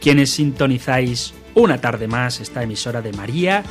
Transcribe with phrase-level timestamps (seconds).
[0.00, 3.64] quienes sintonizáis una tarde más esta emisora de María,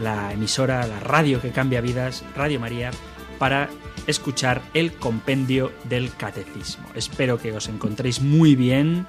[0.00, 2.90] la emisora, la radio que cambia vidas, Radio María,
[3.38, 3.68] para
[4.06, 6.86] escuchar el compendio del catecismo.
[6.94, 9.06] Espero que os encontréis muy bien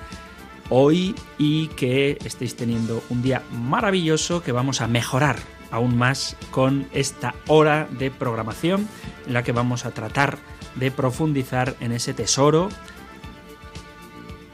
[0.70, 5.38] hoy y que estéis teniendo un día maravilloso que vamos a mejorar
[5.72, 8.88] aún más con esta hora de programación
[9.26, 10.38] en la que vamos a tratar
[10.76, 12.70] de profundizar en ese tesoro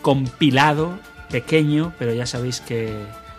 [0.02, 1.00] compilado,
[1.34, 2.94] pequeño, pero ya sabéis que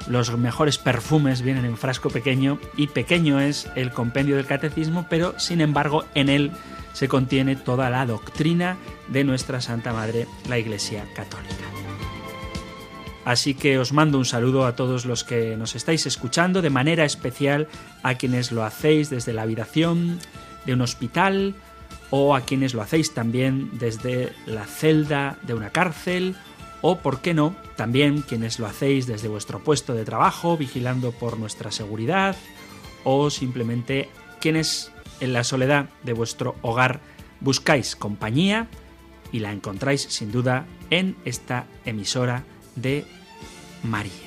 [0.08, 5.38] los mejores perfumes vienen en frasco pequeño y pequeño es el compendio del catecismo, pero
[5.38, 6.50] sin embargo en él
[6.92, 11.54] se contiene toda la doctrina de nuestra Santa Madre, la Iglesia Católica.
[13.24, 17.04] Así que os mando un saludo a todos los que nos estáis escuchando, de manera
[17.04, 17.68] especial
[18.02, 20.18] a quienes lo hacéis desde la habitación
[20.66, 21.54] de un hospital
[22.10, 26.34] o a quienes lo hacéis también desde la celda de una cárcel
[26.86, 31.38] o, por qué no, también quienes lo hacéis desde vuestro puesto de trabajo, vigilando por
[31.38, 32.36] nuestra seguridad
[33.04, 37.00] o simplemente quienes en la soledad de vuestro hogar
[37.40, 38.68] buscáis compañía
[39.32, 42.44] y la encontráis sin duda en esta emisora
[42.76, 43.06] de
[43.82, 44.23] María.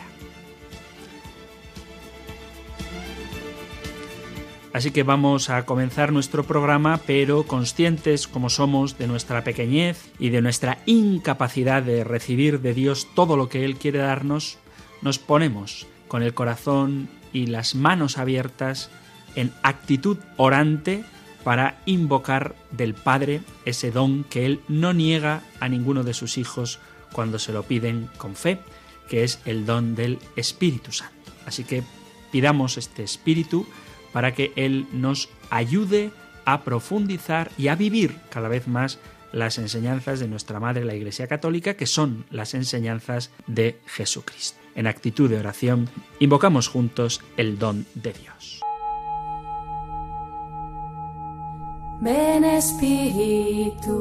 [4.73, 10.29] Así que vamos a comenzar nuestro programa, pero conscientes como somos de nuestra pequeñez y
[10.29, 14.59] de nuestra incapacidad de recibir de Dios todo lo que Él quiere darnos,
[15.01, 18.89] nos ponemos con el corazón y las manos abiertas
[19.35, 21.03] en actitud orante
[21.43, 26.79] para invocar del Padre ese don que Él no niega a ninguno de sus hijos
[27.13, 28.59] cuando se lo piden con fe,
[29.07, 31.31] que es el don del Espíritu Santo.
[31.45, 31.83] Así que
[32.31, 33.65] pidamos este Espíritu
[34.17, 36.09] para que Él nos ayude
[36.43, 38.97] a profundizar y a vivir cada vez más
[39.31, 44.57] las enseñanzas de nuestra Madre la Iglesia Católica, que son las enseñanzas de Jesucristo.
[44.73, 45.87] En actitud de oración,
[46.19, 48.61] invocamos juntos el don de Dios.
[52.01, 53.93] Ven Espíritu.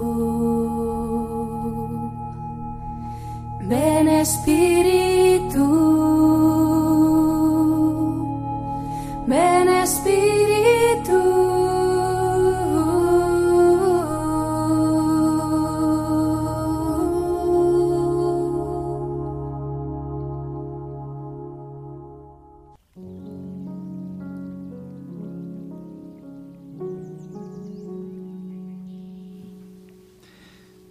[3.69, 5.67] Ven Espíritu,
[9.27, 11.37] ven Espíritu.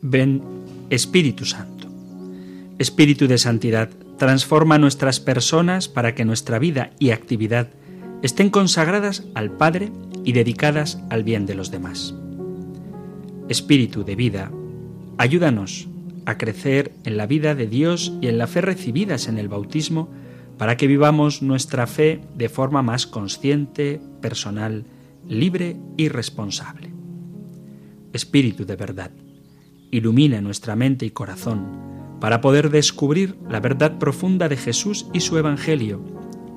[0.01, 0.41] Ven
[0.89, 1.87] Espíritu Santo.
[2.77, 7.69] Espíritu de Santidad, transforma nuestras personas para que nuestra vida y actividad
[8.25, 9.91] estén consagradas al Padre
[10.23, 12.15] y dedicadas al bien de los demás.
[13.49, 14.51] Espíritu de vida,
[15.19, 15.87] ayúdanos
[16.25, 20.09] a crecer en la vida de Dios y en la fe recibidas en el bautismo
[20.57, 24.85] para que vivamos nuestra fe de forma más consciente, personal,
[25.29, 26.89] libre y responsable.
[28.11, 29.11] Espíritu de verdad,
[29.91, 35.37] ilumina nuestra mente y corazón para poder descubrir la verdad profunda de Jesús y su
[35.37, 36.01] Evangelio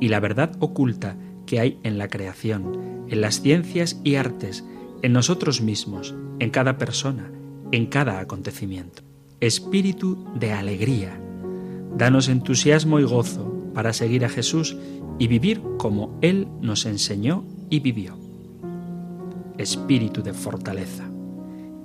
[0.01, 4.64] y la verdad oculta que hay en la creación, en las ciencias y artes,
[5.00, 7.32] en nosotros mismos, en cada persona,
[7.72, 9.03] en cada acontecimiento.
[9.41, 11.18] Espíritu de alegría.
[11.97, 14.77] Danos entusiasmo y gozo para seguir a Jesús
[15.18, 18.18] y vivir como Él nos enseñó y vivió.
[19.56, 21.09] Espíritu de fortaleza.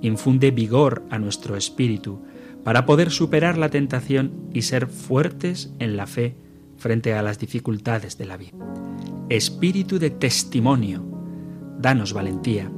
[0.02, 2.20] Infunde vigor a nuestro espíritu
[2.64, 6.36] para poder superar la tentación y ser fuertes en la fe
[6.84, 8.58] frente a las dificultades de la vida.
[9.30, 11.02] Espíritu de testimonio,
[11.78, 12.70] danos valentía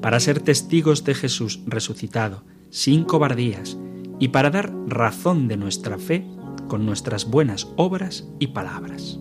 [0.00, 3.76] para ser testigos de Jesús resucitado, sin cobardías,
[4.20, 6.24] y para dar razón de nuestra fe
[6.68, 9.18] con nuestras buenas obras y palabras.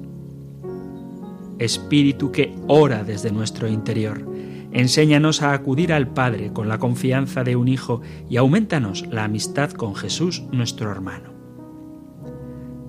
[1.57, 4.23] Espíritu que ora desde nuestro interior,
[4.71, 9.71] Enséñanos a acudir al Padre con la confianza de un Hijo y aumentanos la amistad
[9.71, 11.31] con Jesús nuestro hermano.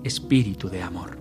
[0.02, 1.17] Espíritu de amor,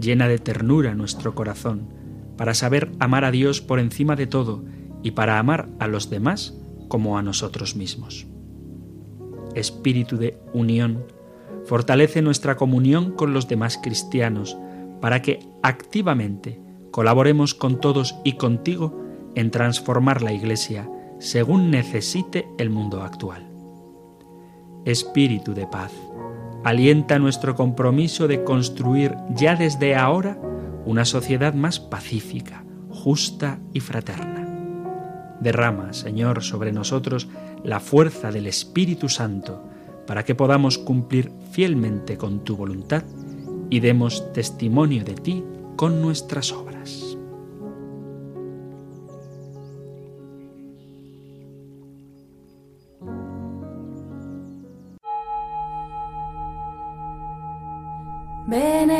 [0.00, 1.88] llena de ternura nuestro corazón
[2.36, 4.64] para saber amar a Dios por encima de todo
[5.02, 6.54] y para amar a los demás
[6.88, 8.26] como a nosotros mismos.
[9.54, 11.04] Espíritu de unión,
[11.64, 14.56] fortalece nuestra comunión con los demás cristianos
[15.00, 16.60] para que activamente
[16.90, 19.04] colaboremos con todos y contigo
[19.34, 23.50] en transformar la Iglesia según necesite el mundo actual.
[24.84, 25.92] Espíritu de paz,
[26.64, 30.38] alienta nuestro compromiso de construir ya desde ahora
[30.84, 34.46] una sociedad más pacífica, justa y fraterna.
[35.40, 37.28] Derrama, Señor, sobre nosotros
[37.62, 39.64] la fuerza del Espíritu Santo
[40.06, 43.04] para que podamos cumplir fielmente con tu voluntad
[43.70, 45.44] y demos testimonio de ti
[45.76, 47.17] con nuestras obras.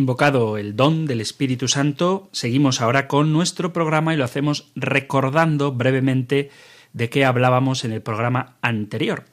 [0.00, 5.72] Invocado el don del Espíritu Santo, seguimos ahora con nuestro programa y lo hacemos recordando
[5.72, 6.48] brevemente
[6.94, 9.26] de qué hablábamos en el programa anterior.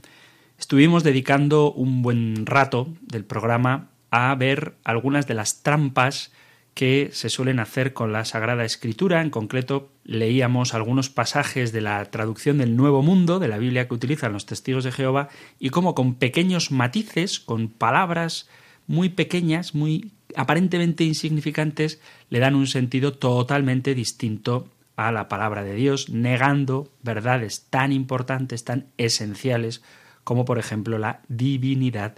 [0.60, 6.34] Estuvimos dedicando un buen rato del programa a ver algunas de las trampas
[6.74, 9.22] que se suelen hacer con la Sagrada Escritura.
[9.22, 13.94] En concreto, leíamos algunos pasajes de la traducción del Nuevo Mundo, de la Biblia que
[13.94, 15.30] utilizan los testigos de Jehová,
[15.60, 18.50] y cómo con pequeños matices, con palabras
[18.86, 25.76] muy pequeñas, muy aparentemente insignificantes, le dan un sentido totalmente distinto a la palabra de
[25.76, 29.82] Dios, negando verdades tan importantes, tan esenciales,
[30.24, 32.16] como por ejemplo la divinidad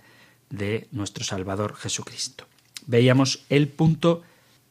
[0.50, 2.46] de nuestro Salvador Jesucristo.
[2.88, 4.24] Veíamos el punto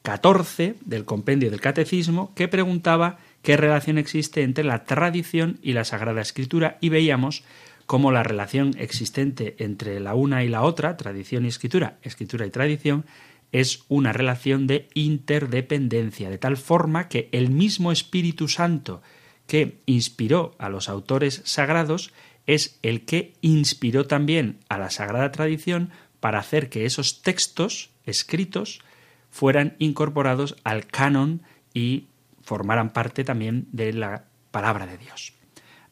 [0.02, 5.84] 14 del compendio del Catecismo que preguntaba qué relación existe entre la tradición y la
[5.84, 7.44] Sagrada Escritura y veíamos
[7.86, 12.50] cómo la relación existente entre la una y la otra, tradición y escritura, escritura y
[12.50, 13.04] tradición,
[13.52, 19.02] es una relación de interdependencia, de tal forma que el mismo Espíritu Santo
[19.46, 22.12] que inspiró a los autores sagrados
[22.46, 25.90] es el que inspiró también a la sagrada tradición
[26.20, 28.80] para hacer que esos textos escritos
[29.30, 31.42] fueran incorporados al canon
[31.72, 32.08] y
[32.42, 35.34] formaran parte también de la palabra de Dios.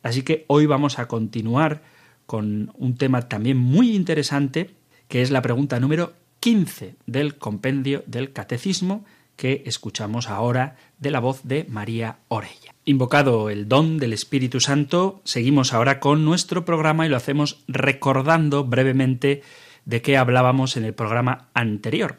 [0.02, 1.82] Así que hoy vamos a continuar
[2.26, 4.74] con un tema también muy interesante,
[5.08, 9.04] que es la pregunta número 15 del compendio del Catecismo
[9.36, 12.74] que escuchamos ahora de la voz de María Orella.
[12.84, 18.64] Invocado el don del Espíritu Santo, seguimos ahora con nuestro programa y lo hacemos recordando
[18.64, 19.42] brevemente
[19.84, 22.16] de qué hablábamos en el programa anterior.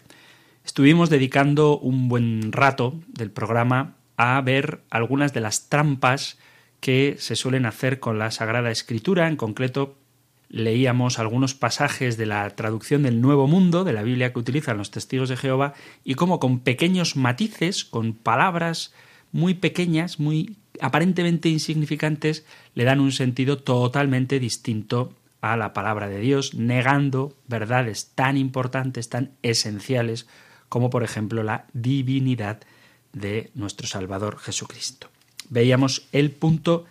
[0.64, 6.38] Estuvimos dedicando un buen rato del programa a ver algunas de las trampas
[6.80, 9.96] que se suelen hacer con la Sagrada Escritura, en concreto
[10.50, 14.92] leíamos algunos pasajes de la traducción del Nuevo Mundo, de la Biblia que utilizan los
[14.92, 15.74] testigos de Jehová,
[16.04, 18.94] y cómo con pequeños matices, con palabras
[19.32, 22.46] muy pequeñas, muy aparentemente insignificantes,
[22.76, 29.10] le dan un sentido totalmente distinto a la palabra de Dios, negando verdades tan importantes,
[29.10, 30.28] tan esenciales,
[30.70, 32.62] como por ejemplo la divinidad
[33.14, 35.10] de nuestro Salvador Jesucristo.
[35.50, 36.86] Veíamos el punto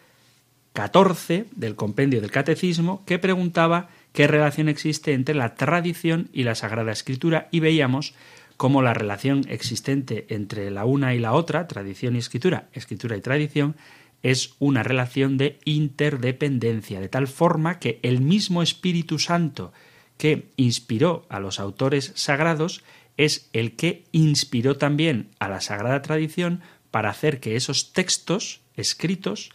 [0.77, 6.55] 14 del compendio del Catecismo que preguntaba qué relación existe entre la tradición y la
[6.55, 8.13] Sagrada Escritura y veíamos
[8.59, 13.23] cómo la relación existente entre la una y la otra, tradición y escritura, escritura y
[13.23, 13.75] tradición,
[14.23, 19.73] es una relación de interdependencia, de tal forma que el mismo Espíritu Santo
[20.19, 22.85] que inspiró a los autores sagrados
[23.17, 29.53] es el que inspiró también a la sagrada tradición para hacer que esos textos escritos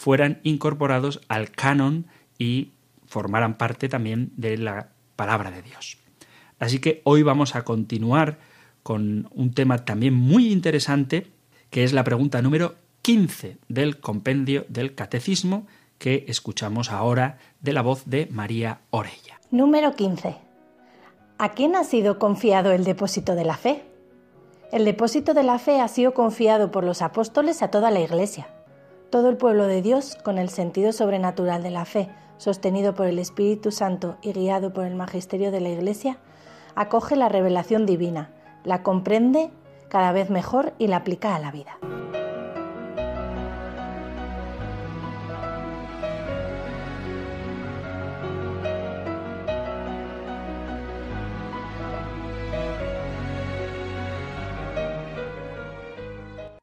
[0.00, 2.06] fueran incorporados al canon
[2.38, 2.70] y
[3.06, 5.98] formaran parte también de la palabra de Dios.
[6.58, 8.38] Así que hoy vamos a continuar
[8.82, 11.26] con un tema también muy interesante,
[11.68, 15.66] que es la pregunta número 15 del compendio del Catecismo,
[15.98, 19.38] que escuchamos ahora de la voz de María Orella.
[19.50, 20.34] Número 15.
[21.36, 23.84] ¿A quién ha sido confiado el depósito de la fe?
[24.72, 28.48] El depósito de la fe ha sido confiado por los apóstoles a toda la Iglesia.
[29.10, 33.18] Todo el pueblo de Dios, con el sentido sobrenatural de la fe, sostenido por el
[33.18, 36.18] Espíritu Santo y guiado por el magisterio de la Iglesia,
[36.76, 38.30] acoge la revelación divina,
[38.62, 39.50] la comprende
[39.88, 41.76] cada vez mejor y la aplica a la vida.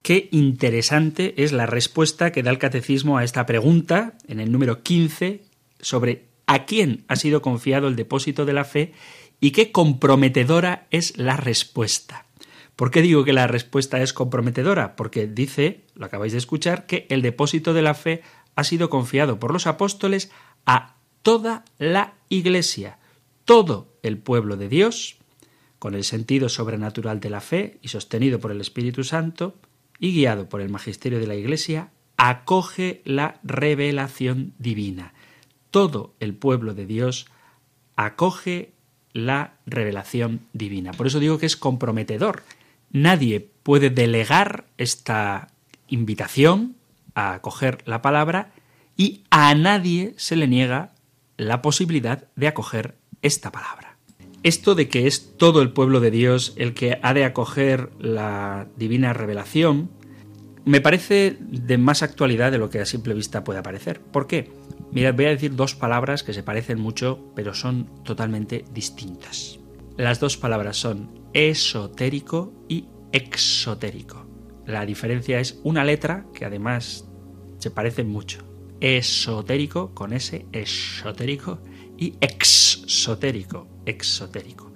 [0.07, 4.81] Qué interesante es la respuesta que da el catecismo a esta pregunta en el número
[4.81, 5.43] 15
[5.81, 8.93] sobre a quién ha sido confiado el depósito de la fe
[9.41, 12.25] y qué comprometedora es la respuesta.
[12.77, 14.95] ¿Por qué digo que la respuesta es comprometedora?
[14.95, 18.21] Porque dice, lo acabáis de escuchar, que el depósito de la fe
[18.55, 20.31] ha sido confiado por los apóstoles
[20.65, 22.97] a toda la Iglesia,
[23.43, 25.17] todo el pueblo de Dios,
[25.79, 29.55] con el sentido sobrenatural de la fe y sostenido por el Espíritu Santo,
[29.99, 35.13] y guiado por el magisterio de la Iglesia, acoge la revelación divina.
[35.71, 37.27] Todo el pueblo de Dios
[37.95, 38.71] acoge
[39.13, 40.91] la revelación divina.
[40.91, 42.43] Por eso digo que es comprometedor.
[42.91, 45.49] Nadie puede delegar esta
[45.87, 46.75] invitación
[47.15, 48.51] a acoger la palabra
[48.95, 50.93] y a nadie se le niega
[51.37, 53.86] la posibilidad de acoger esta palabra.
[54.43, 58.67] Esto de que es todo el pueblo de Dios el que ha de acoger la
[58.77, 59.89] divina revelación,
[60.65, 64.01] me parece de más actualidad de lo que a simple vista puede parecer.
[64.01, 64.51] ¿Por qué?
[64.91, 69.59] Mirad, voy a decir dos palabras que se parecen mucho, pero son totalmente distintas.
[69.95, 74.25] Las dos palabras son esotérico y exotérico.
[74.65, 77.07] La diferencia es una letra que además
[77.59, 78.39] se parecen mucho.
[78.81, 81.59] Esotérico con ese esotérico
[81.97, 84.71] y exotérico, exotérico.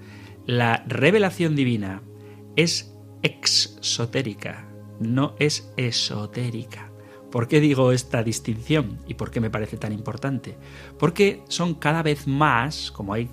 [0.48, 2.02] La revelación divina
[2.56, 4.68] es exotérica,
[5.00, 6.92] no es esotérica.
[7.32, 10.58] ¿Por qué digo esta distinción y por qué me parece tan importante?
[10.98, 13.30] Porque son cada vez más, como hay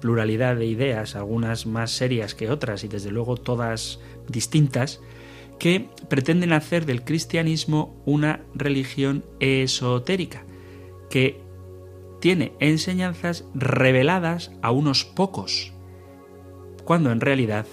[0.00, 5.00] pluralidad de ideas, algunas más serias que otras y desde luego todas distintas,
[5.58, 10.44] que pretenden hacer del cristianismo una religión esotérica,
[11.10, 11.39] que
[12.20, 15.72] tiene enseñanzas reveladas a unos pocos,
[16.84, 17.66] cuando en realidad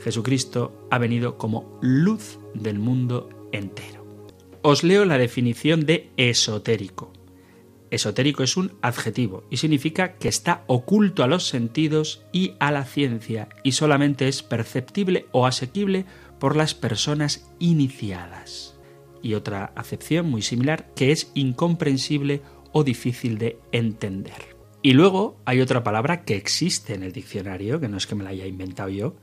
[0.00, 4.04] Jesucristo ha venido como luz del mundo entero.
[4.62, 7.12] Os leo la definición de esotérico.
[7.90, 12.84] Esotérico es un adjetivo y significa que está oculto a los sentidos y a la
[12.84, 16.06] ciencia y solamente es perceptible o asequible
[16.40, 18.76] por las personas iniciadas.
[19.22, 22.42] Y otra acepción muy similar que es incomprensible
[22.74, 24.54] o difícil de entender.
[24.82, 28.24] Y luego hay otra palabra que existe en el diccionario, que no es que me
[28.24, 29.16] la haya inventado yo,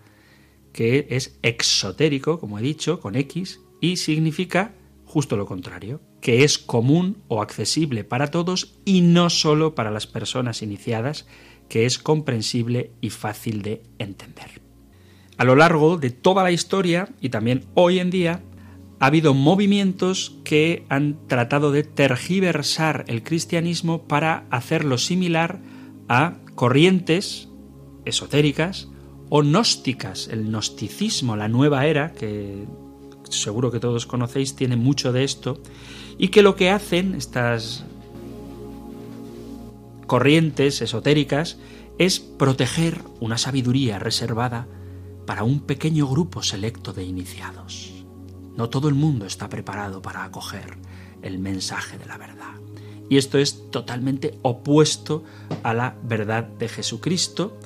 [0.74, 4.74] que es exotérico, como he dicho, con X, y significa
[5.06, 10.08] justo lo contrario, que es común o accesible para todos y no solo para las
[10.08, 11.28] personas iniciadas,
[11.68, 14.62] que es comprensible y fácil de entender.
[15.38, 18.42] A lo largo de toda la historia y también hoy en día,
[19.02, 25.60] ha habido movimientos que han tratado de tergiversar el cristianismo para hacerlo similar
[26.08, 27.50] a corrientes
[28.06, 28.90] esotéricas
[29.30, 32.68] o gnósticas, el gnosticismo, la nueva era, que
[33.32, 35.60] seguro que todos conocéis, tiene mucho de esto,
[36.20, 37.84] y que lo que hacen estas
[40.06, 41.58] corrientes esotéricas
[41.98, 44.68] es proteger una sabiduría reservada
[45.26, 47.91] para un pequeño grupo selecto de iniciados.
[48.56, 50.78] No todo el mundo está preparado para acoger
[51.22, 52.56] el mensaje de la verdad.
[53.10, 55.24] Y esto es totalmente opuesto
[55.64, 57.58] a la verdad de Jesucristo,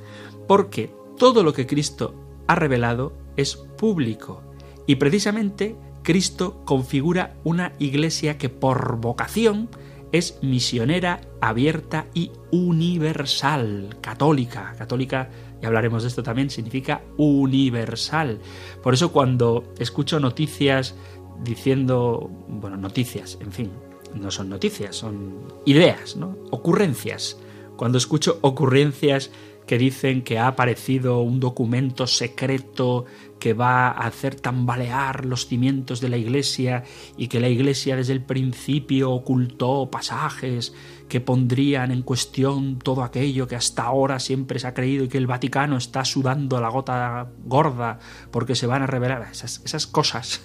[0.47, 2.15] porque todo lo que Cristo
[2.47, 4.41] ha revelado es público
[4.87, 9.69] y precisamente Cristo configura una iglesia que por vocación
[10.11, 14.73] es misionera, abierta y universal, católica.
[14.77, 15.29] Católica,
[15.65, 18.39] hablaremos de esto también, significa universal.
[18.81, 20.95] Por eso cuando escucho noticias
[21.43, 23.71] diciendo, bueno, noticias, en fin,
[24.13, 26.37] no son noticias, son ideas, ¿no?
[26.51, 27.37] Ocurrencias.
[27.75, 29.31] Cuando escucho ocurrencias
[29.65, 33.05] que dicen que ha aparecido un documento secreto
[33.39, 36.83] que va a hacer tambalear los cimientos de la Iglesia
[37.17, 40.73] y que la Iglesia desde el principio ocultó pasajes
[41.07, 45.17] que pondrían en cuestión todo aquello que hasta ahora siempre se ha creído y que
[45.17, 47.99] el Vaticano está sudando la gota gorda
[48.31, 49.27] porque se van a revelar.
[49.31, 50.41] Esas, esas cosas,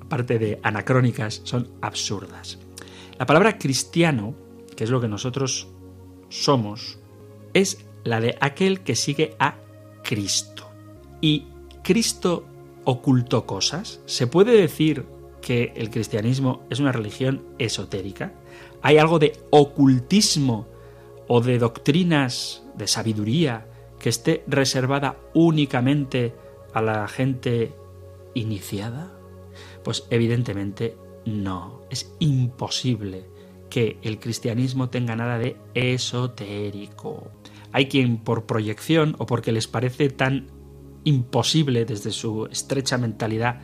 [0.00, 2.58] aparte de anacrónicas, son absurdas.
[3.18, 4.34] La palabra cristiano,
[4.76, 5.68] que es lo que nosotros
[6.28, 6.98] somos,
[7.54, 9.56] es la de aquel que sigue a
[10.02, 10.70] Cristo.
[11.20, 11.46] ¿Y
[11.82, 12.46] Cristo
[12.84, 14.00] ocultó cosas?
[14.06, 15.06] ¿Se puede decir
[15.42, 18.32] que el cristianismo es una religión esotérica?
[18.82, 20.66] ¿Hay algo de ocultismo
[21.28, 23.66] o de doctrinas de sabiduría
[23.98, 26.34] que esté reservada únicamente
[26.72, 27.72] a la gente
[28.34, 29.12] iniciada?
[29.84, 30.96] Pues evidentemente
[31.26, 33.26] no, es imposible
[33.68, 37.30] que el cristianismo tenga nada de esotérico.
[37.72, 40.48] Hay quien por proyección o porque les parece tan
[41.04, 43.60] imposible desde su estrecha mentalidad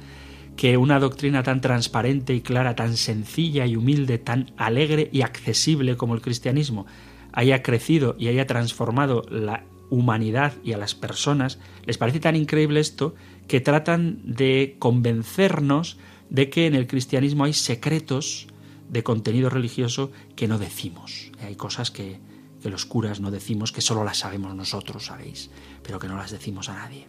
[0.56, 5.96] que una doctrina tan transparente y clara, tan sencilla y humilde, tan alegre y accesible
[5.96, 6.86] como el cristianismo,
[7.32, 12.80] haya crecido y haya transformado la humanidad y a las personas, les parece tan increíble
[12.80, 13.14] esto
[13.46, 15.98] que tratan de convencernos
[16.30, 18.48] de que en el cristianismo hay secretos
[18.88, 21.30] de contenido religioso que no decimos.
[21.40, 22.18] Hay cosas que,
[22.62, 25.50] que los curas no decimos, que solo las sabemos nosotros, sabéis,
[25.82, 27.06] pero que no las decimos a nadie.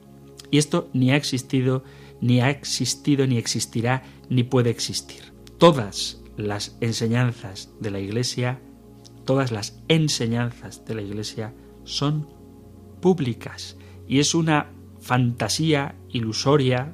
[0.52, 1.84] Y esto ni ha existido,
[2.22, 5.34] ni ha existido, ni existirá, ni puede existir.
[5.58, 8.60] Todas las enseñanzas de la Iglesia,
[9.26, 12.28] todas las enseñanzas de la Iglesia son
[13.02, 16.94] públicas y es una fantasía ilusoria,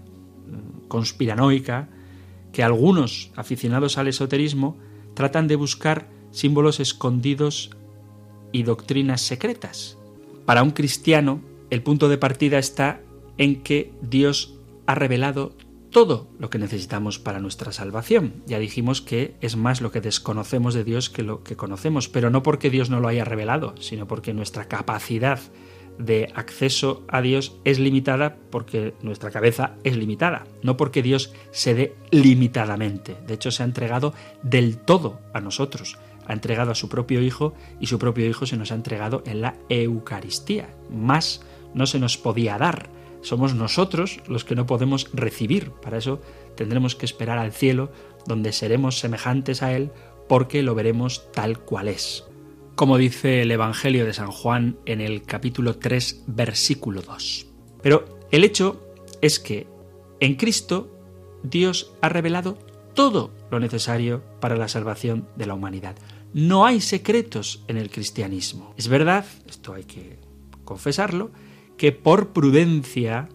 [0.88, 1.90] conspiranoica,
[2.52, 4.78] que algunos aficionados al esoterismo
[5.16, 7.72] tratan de buscar símbolos escondidos
[8.52, 9.98] y doctrinas secretas.
[10.46, 13.02] Para un cristiano, el punto de partida está
[13.38, 14.53] en que Dios
[14.86, 15.56] ha revelado
[15.90, 18.44] todo lo que necesitamos para nuestra salvación.
[18.48, 22.30] Ya dijimos que es más lo que desconocemos de Dios que lo que conocemos, pero
[22.30, 25.40] no porque Dios no lo haya revelado, sino porque nuestra capacidad
[26.00, 31.76] de acceso a Dios es limitada porque nuestra cabeza es limitada, no porque Dios se
[31.76, 33.16] dé limitadamente.
[33.28, 35.98] De hecho, se ha entregado del todo a nosotros.
[36.26, 39.42] Ha entregado a su propio Hijo y su propio Hijo se nos ha entregado en
[39.42, 40.74] la Eucaristía.
[40.90, 41.42] Más
[41.74, 42.90] no se nos podía dar.
[43.24, 45.72] Somos nosotros los que no podemos recibir.
[45.72, 46.22] Para eso
[46.56, 47.92] tendremos que esperar al cielo,
[48.28, 49.92] donde seremos semejantes a Él,
[50.28, 52.26] porque lo veremos tal cual es.
[52.76, 57.48] Como dice el Evangelio de San Juan en el capítulo 3, versículo 2.
[57.82, 58.84] Pero el hecho
[59.22, 59.68] es que
[60.20, 60.90] en Cristo
[61.44, 62.58] Dios ha revelado
[62.94, 65.96] todo lo necesario para la salvación de la humanidad.
[66.34, 68.74] No hay secretos en el cristianismo.
[68.78, 70.20] Es verdad, esto hay que
[70.66, 71.32] confesarlo,
[71.78, 73.30] que por prudencia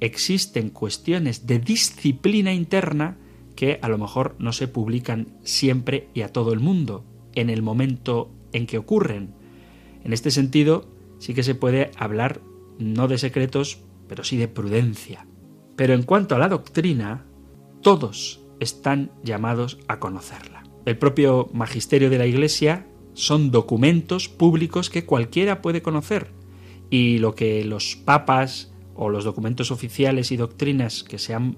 [0.00, 3.16] existen cuestiones de disciplina interna
[3.56, 7.04] que a lo mejor no se publican siempre y a todo el mundo
[7.34, 9.34] en el momento en que ocurren.
[10.02, 10.86] En este sentido,
[11.18, 12.40] sí que se puede hablar
[12.78, 13.78] no de secretos,
[14.08, 15.26] pero sí de prudencia.
[15.76, 17.24] Pero en cuanto a la doctrina,
[17.80, 20.64] todos están llamados a conocerla.
[20.84, 26.30] El propio magisterio de la Iglesia son documentos públicos que cualquiera puede conocer,
[26.94, 31.56] y lo que los papas o los documentos oficiales y doctrinas que se han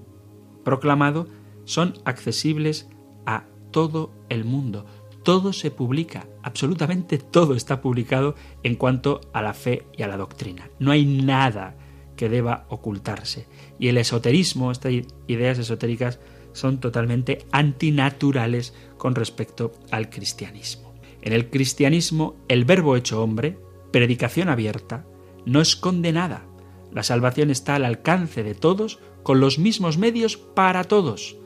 [0.63, 1.27] proclamado
[1.63, 2.89] son accesibles
[3.27, 4.87] a todo el mundo.
[5.21, 10.17] Todo se publica, absolutamente todo está publicado en cuanto a la fe y a la
[10.17, 10.71] doctrina.
[10.79, 11.77] No hay nada
[12.15, 13.47] que deba ocultarse.
[13.77, 14.93] Y el esoterismo, estas
[15.27, 16.19] ideas esotéricas,
[16.53, 20.95] son totalmente antinaturales con respecto al cristianismo.
[21.21, 23.59] En el cristianismo, el verbo hecho hombre,
[23.91, 25.05] predicación abierta,
[25.47, 26.45] no esconde nada.
[26.91, 31.37] La salvación está al alcance de todos con los mismos medios para todos.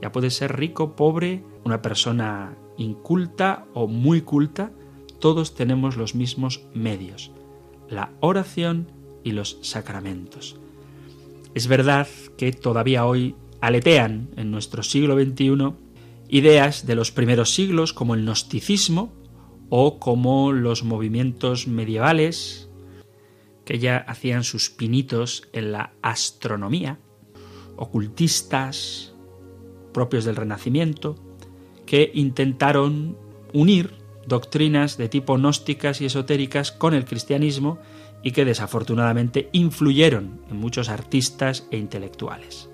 [0.00, 4.70] Ya puede ser rico, pobre, una persona inculta o muy culta,
[5.18, 7.32] todos tenemos los mismos medios,
[7.88, 8.92] la oración
[9.24, 10.56] y los sacramentos.
[11.54, 15.72] Es verdad que todavía hoy aletean en nuestro siglo XXI
[16.28, 19.12] ideas de los primeros siglos como el gnosticismo
[19.68, 22.67] o como los movimientos medievales
[23.68, 26.98] que ya hacían sus pinitos en la astronomía,
[27.76, 29.12] ocultistas
[29.92, 31.16] propios del Renacimiento,
[31.84, 33.18] que intentaron
[33.52, 33.92] unir
[34.26, 37.78] doctrinas de tipo gnósticas y esotéricas con el cristianismo
[38.22, 42.70] y que desafortunadamente influyeron en muchos artistas e intelectuales.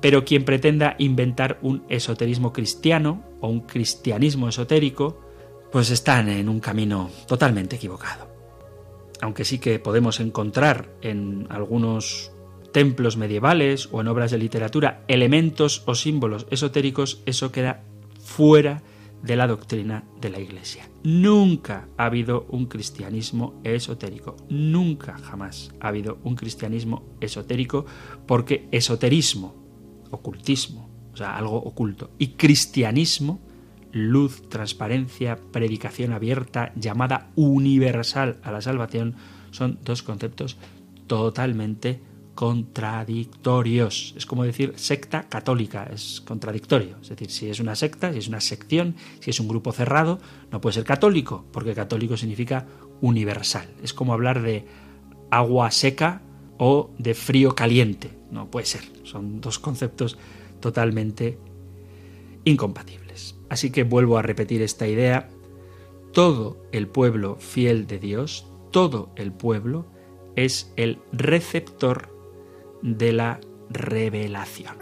[0.00, 5.20] Pero quien pretenda inventar un esoterismo cristiano o un cristianismo esotérico,
[5.72, 8.31] pues están en un camino totalmente equivocado
[9.22, 12.32] aunque sí que podemos encontrar en algunos
[12.72, 17.84] templos medievales o en obras de literatura elementos o símbolos esotéricos, eso queda
[18.20, 18.82] fuera
[19.22, 20.90] de la doctrina de la Iglesia.
[21.04, 27.86] Nunca ha habido un cristianismo esotérico, nunca jamás ha habido un cristianismo esotérico,
[28.26, 29.54] porque esoterismo,
[30.10, 33.40] ocultismo, o sea, algo oculto, y cristianismo
[33.92, 39.14] luz, transparencia, predicación abierta, llamada universal a la salvación,
[39.50, 40.56] son dos conceptos
[41.06, 42.00] totalmente
[42.34, 44.14] contradictorios.
[44.16, 46.96] Es como decir secta católica, es contradictorio.
[47.02, 50.18] Es decir, si es una secta, si es una sección, si es un grupo cerrado,
[50.50, 52.66] no puede ser católico, porque católico significa
[53.00, 53.68] universal.
[53.82, 54.64] Es como hablar de
[55.30, 56.22] agua seca
[56.58, 58.10] o de frío caliente.
[58.30, 58.82] No puede ser.
[59.04, 60.16] Son dos conceptos
[60.60, 61.38] totalmente
[62.44, 63.01] incompatibles.
[63.52, 65.28] Así que vuelvo a repetir esta idea.
[66.14, 69.84] Todo el pueblo fiel de Dios, todo el pueblo,
[70.36, 72.08] es el receptor
[72.80, 74.81] de la revelación.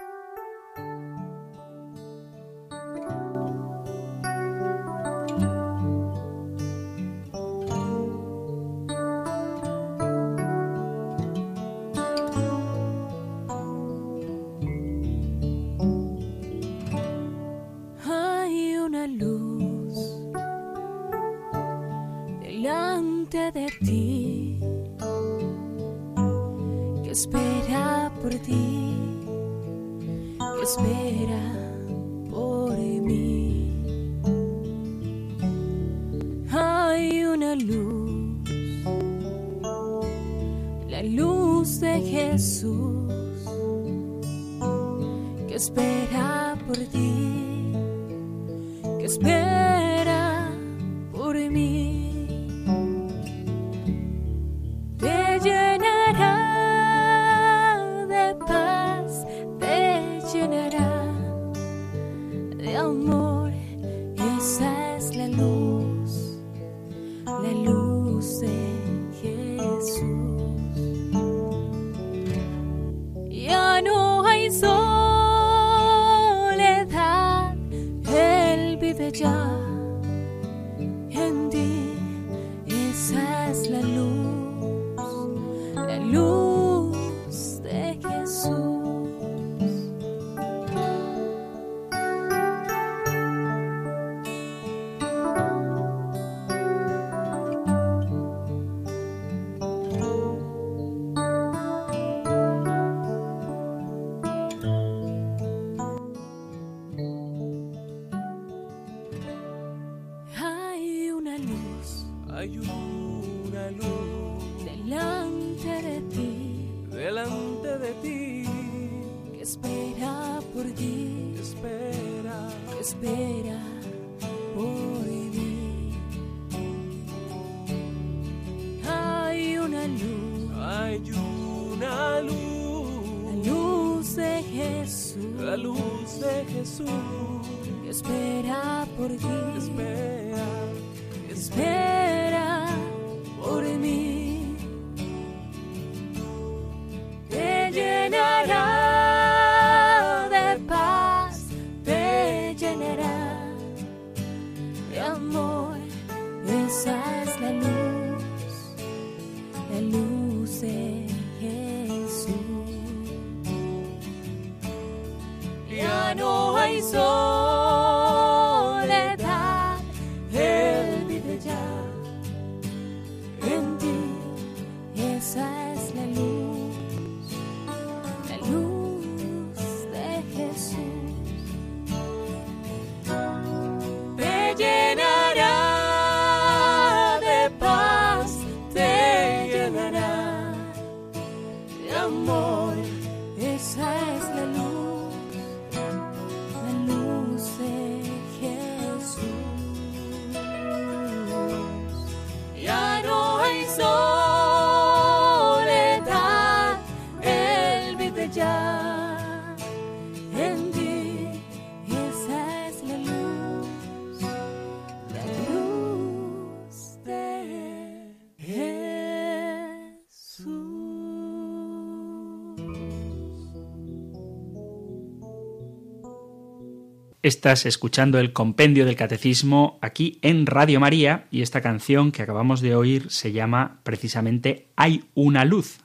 [227.22, 232.62] Estás escuchando el compendio del catecismo aquí en Radio María y esta canción que acabamos
[232.62, 235.80] de oír se llama precisamente Hay una luz.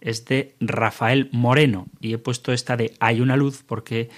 [0.00, 4.10] Es de Rafael Moreno y he puesto esta de Hay una luz porque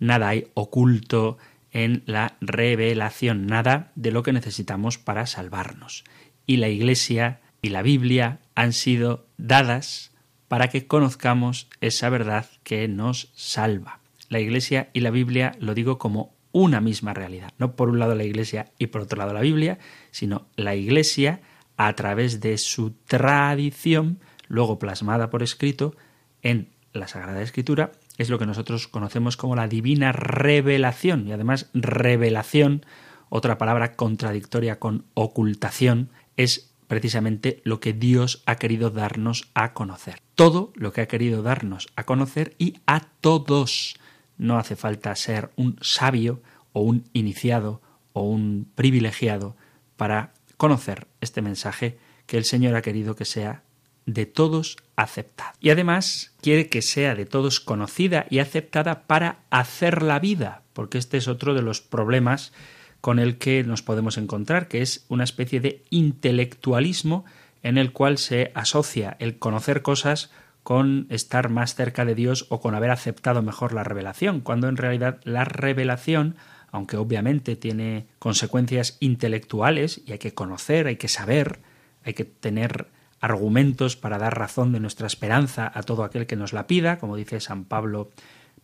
[0.00, 1.38] nada hay oculto
[1.70, 6.02] en la revelación, nada de lo que necesitamos para salvarnos.
[6.44, 10.10] Y la Iglesia y la Biblia han sido dadas
[10.48, 14.00] para que conozcamos esa verdad que nos salva.
[14.28, 18.14] La Iglesia y la Biblia lo digo como una misma realidad, no por un lado
[18.14, 19.78] la Iglesia y por otro lado la Biblia,
[20.10, 21.40] sino la Iglesia
[21.76, 25.94] a través de su tradición, luego plasmada por escrito
[26.42, 31.68] en la Sagrada Escritura, es lo que nosotros conocemos como la divina revelación y además
[31.74, 32.86] revelación,
[33.28, 40.22] otra palabra contradictoria con ocultación, es precisamente lo que Dios ha querido darnos a conocer.
[40.34, 43.96] Todo lo que ha querido darnos a conocer y a todos.
[44.38, 47.80] No hace falta ser un sabio o un iniciado
[48.12, 49.56] o un privilegiado
[49.96, 53.62] para conocer este mensaje que el Señor ha querido que sea
[54.06, 55.54] de todos aceptada.
[55.60, 60.98] Y además quiere que sea de todos conocida y aceptada para hacer la vida, porque
[60.98, 62.52] este es otro de los problemas
[63.00, 67.24] con el que nos podemos encontrar, que es una especie de intelectualismo
[67.62, 70.30] en el cual se asocia el conocer cosas
[70.66, 74.76] con estar más cerca de Dios o con haber aceptado mejor la revelación, cuando en
[74.76, 76.34] realidad la revelación,
[76.72, 81.60] aunque obviamente tiene consecuencias intelectuales y hay que conocer, hay que saber,
[82.02, 82.88] hay que tener
[83.20, 87.14] argumentos para dar razón de nuestra esperanza a todo aquel que nos la pida, como
[87.14, 88.10] dice San Pablo,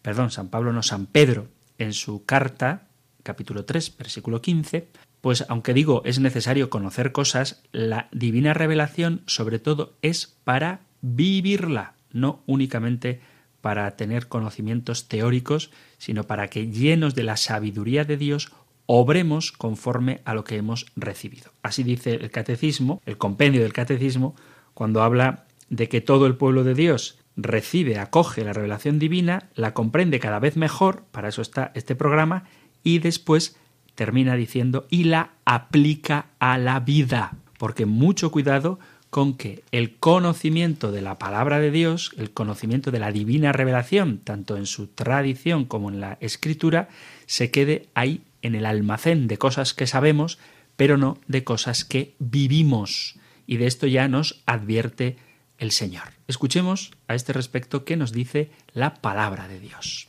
[0.03, 1.47] perdón, San Pablo no, San Pedro
[1.79, 2.89] en su carta,
[3.23, 4.89] capítulo 3, versículo 15,
[5.21, 11.95] pues aunque digo es necesario conocer cosas, la divina revelación sobre todo es para vivirla,
[12.13, 13.21] no únicamente
[13.61, 18.53] para tener conocimientos teóricos, sino para que llenos de la sabiduría de Dios
[18.87, 21.53] obremos conforme a lo que hemos recibido.
[21.63, 24.35] Así dice el catecismo, el compendio del catecismo,
[24.75, 29.73] cuando habla de que todo el pueblo de Dios recibe, acoge la revelación divina, la
[29.73, 32.45] comprende cada vez mejor, para eso está este programa,
[32.83, 33.57] y después
[33.95, 37.37] termina diciendo y la aplica a la vida.
[37.59, 38.81] Porque mucho cuidado
[39.13, 44.17] con que el conocimiento de la palabra de Dios, el conocimiento de la divina revelación,
[44.17, 46.89] tanto en su tradición como en la escritura,
[47.27, 50.39] se quede ahí en el almacén de cosas que sabemos,
[50.77, 53.17] pero no de cosas que vivimos.
[53.47, 55.19] Y de esto ya nos advierte
[55.59, 56.15] el Señor.
[56.27, 60.09] Escuchemos a este respecto qué nos dice la palabra de Dios.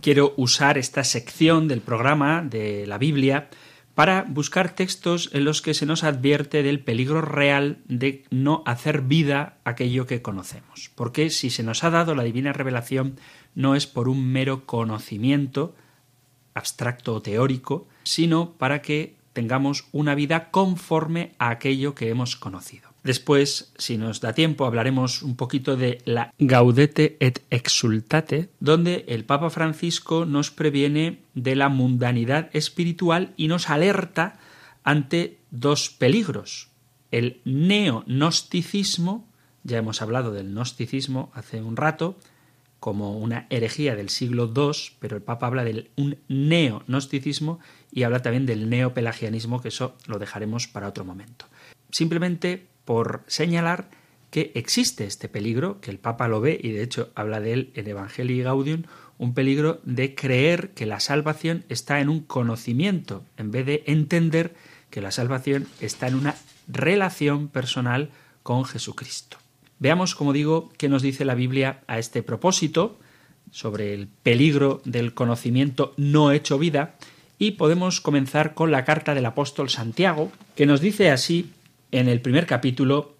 [0.00, 3.48] Quiero usar esta sección del programa de la Biblia
[3.94, 9.02] para buscar textos en los que se nos advierte del peligro real de no hacer
[9.02, 10.90] vida aquello que conocemos.
[10.94, 13.16] Porque si se nos ha dado la divina revelación
[13.54, 15.74] no es por un mero conocimiento
[16.54, 22.89] abstracto o teórico, sino para que tengamos una vida conforme a aquello que hemos conocido.
[23.02, 29.24] Después, si nos da tiempo, hablaremos un poquito de la Gaudete et Exultate, donde el
[29.24, 34.38] Papa Francisco nos previene de la mundanidad espiritual y nos alerta
[34.84, 36.68] ante dos peligros.
[37.10, 39.26] El neognosticismo,
[39.64, 42.16] ya hemos hablado del gnosticismo hace un rato,
[42.80, 47.60] como una herejía del siglo II, pero el Papa habla de un neognosticismo
[47.92, 51.46] y habla también del neopelagianismo, que eso lo dejaremos para otro momento.
[51.90, 53.88] Simplemente por señalar
[54.32, 57.70] que existe este peligro, que el Papa lo ve y de hecho habla de él
[57.76, 58.82] en Evangelii Gaudium,
[59.16, 64.56] un peligro de creer que la salvación está en un conocimiento, en vez de entender
[64.90, 66.34] que la salvación está en una
[66.66, 68.10] relación personal
[68.42, 69.36] con Jesucristo.
[69.78, 72.98] Veamos, como digo, qué nos dice la Biblia a este propósito
[73.52, 76.96] sobre el peligro del conocimiento no hecho vida
[77.38, 81.52] y podemos comenzar con la carta del apóstol Santiago, que nos dice así
[81.92, 83.16] en el primer capítulo,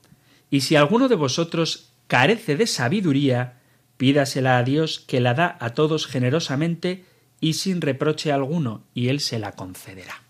[0.51, 3.61] y si alguno de vosotros carece de sabiduría,
[3.97, 7.05] pídasela a Dios que la da a todos generosamente
[7.41, 10.23] y sin reproche alguno, y Él se la concederá.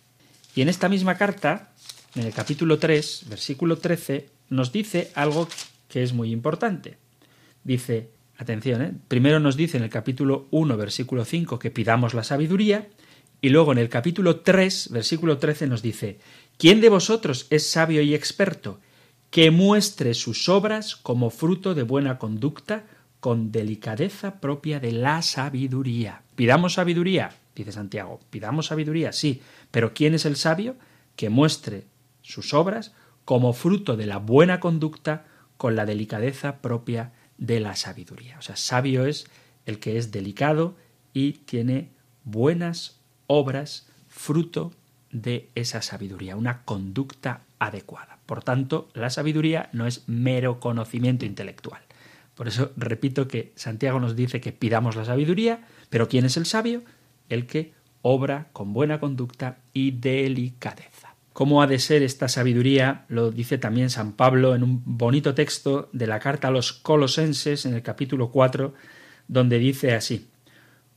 [0.55, 1.73] Y en esta misma carta,
[2.15, 5.49] en el capítulo 3, versículo 13, nos dice algo
[5.89, 6.99] que es muy importante.
[7.65, 8.93] Dice, atención, ¿eh?
[9.09, 12.89] primero nos dice en el capítulo 1, versículo 5, que pidamos la sabiduría,
[13.41, 16.19] y luego en el capítulo 3, versículo 13 nos dice,
[16.61, 18.81] ¿quién de vosotros es sabio y experto?
[19.31, 22.85] Que muestre sus obras como fruto de buena conducta,
[23.19, 26.23] con delicadeza propia de la sabiduría.
[26.37, 30.77] Pidamos sabiduría, dice Santiago, pidamos sabiduría, sí, pero ¿quién es el sabio?
[31.17, 31.87] Que muestre
[32.21, 32.93] sus obras
[33.25, 35.25] como fruto de la buena conducta,
[35.57, 38.39] con la delicadeza propia de la sabiduría.
[38.39, 39.29] O sea, sabio es
[39.65, 40.77] el que es delicado
[41.15, 41.91] y tiene
[42.25, 44.73] buenas obras fruto
[45.13, 48.19] de esa sabiduría, una conducta adecuada.
[48.27, 51.83] Por tanto, la sabiduría no es mero conocimiento intelectual.
[52.35, 56.47] Por eso repito que Santiago nos dice que pidamos la sabiduría, pero ¿quién es el
[56.47, 56.83] sabio?
[57.29, 61.15] El que obra con buena conducta y delicadeza.
[61.33, 63.05] ¿Cómo ha de ser esta sabiduría?
[63.09, 67.67] Lo dice también San Pablo en un bonito texto de la carta a los colosenses
[67.67, 68.75] en el capítulo 4,
[69.29, 70.29] donde dice así,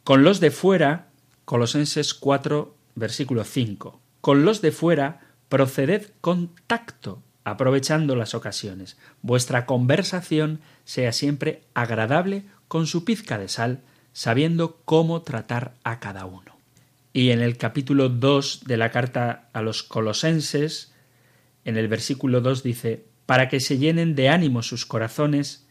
[0.03, 1.07] con los de fuera,
[1.45, 8.97] Colosenses 4, versículo 5, con los de fuera, proceded con tacto, aprovechando las ocasiones.
[9.21, 13.81] Vuestra conversación sea siempre agradable con su pizca de sal,
[14.13, 16.55] sabiendo cómo tratar a cada uno.
[17.11, 20.93] Y en el capítulo 2 de la carta a los colosenses,
[21.65, 25.67] en el versículo 2 dice, para que se llenen de ánimo sus corazones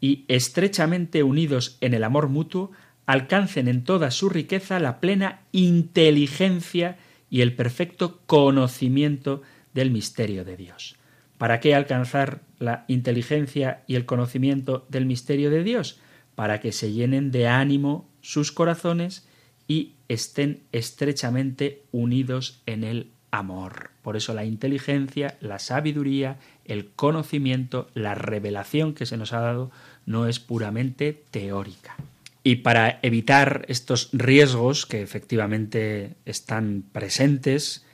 [0.00, 2.72] y estrechamente unidos en el amor mutuo,
[3.06, 6.98] alcancen en toda su riqueza la plena inteligencia
[7.32, 9.40] y el perfecto conocimiento
[9.72, 10.96] del misterio de Dios.
[11.38, 15.98] ¿Para qué alcanzar la inteligencia y el conocimiento del misterio de Dios?
[16.34, 19.26] Para que se llenen de ánimo sus corazones
[19.66, 23.92] y estén estrechamente unidos en el amor.
[24.02, 29.70] Por eso la inteligencia, la sabiduría, el conocimiento, la revelación que se nos ha dado
[30.04, 31.96] no es puramente teórica.
[32.44, 37.84] Y para evitar estos riesgos que efectivamente están presentes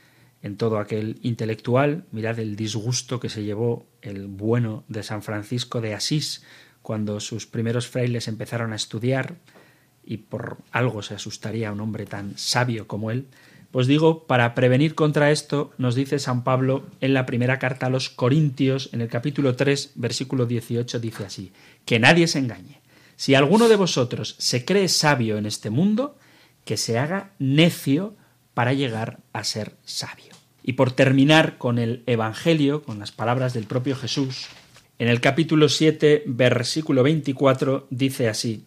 [0.41, 5.81] en todo aquel intelectual, mirad el disgusto que se llevó el bueno de San Francisco
[5.81, 6.43] de Asís
[6.81, 9.35] cuando sus primeros frailes empezaron a estudiar,
[10.03, 13.27] y por algo se asustaría un hombre tan sabio como él,
[13.69, 17.91] pues digo, para prevenir contra esto, nos dice San Pablo en la primera carta a
[17.91, 21.51] los Corintios, en el capítulo 3, versículo 18, dice así,
[21.85, 22.78] que nadie se engañe.
[23.19, 26.17] Si alguno de vosotros se cree sabio en este mundo,
[26.63, 28.15] que se haga necio
[28.53, 30.31] para llegar a ser sabio.
[30.63, 34.45] Y por terminar con el Evangelio, con las palabras del propio Jesús,
[34.99, 38.63] en el capítulo 7, versículo 24, dice así,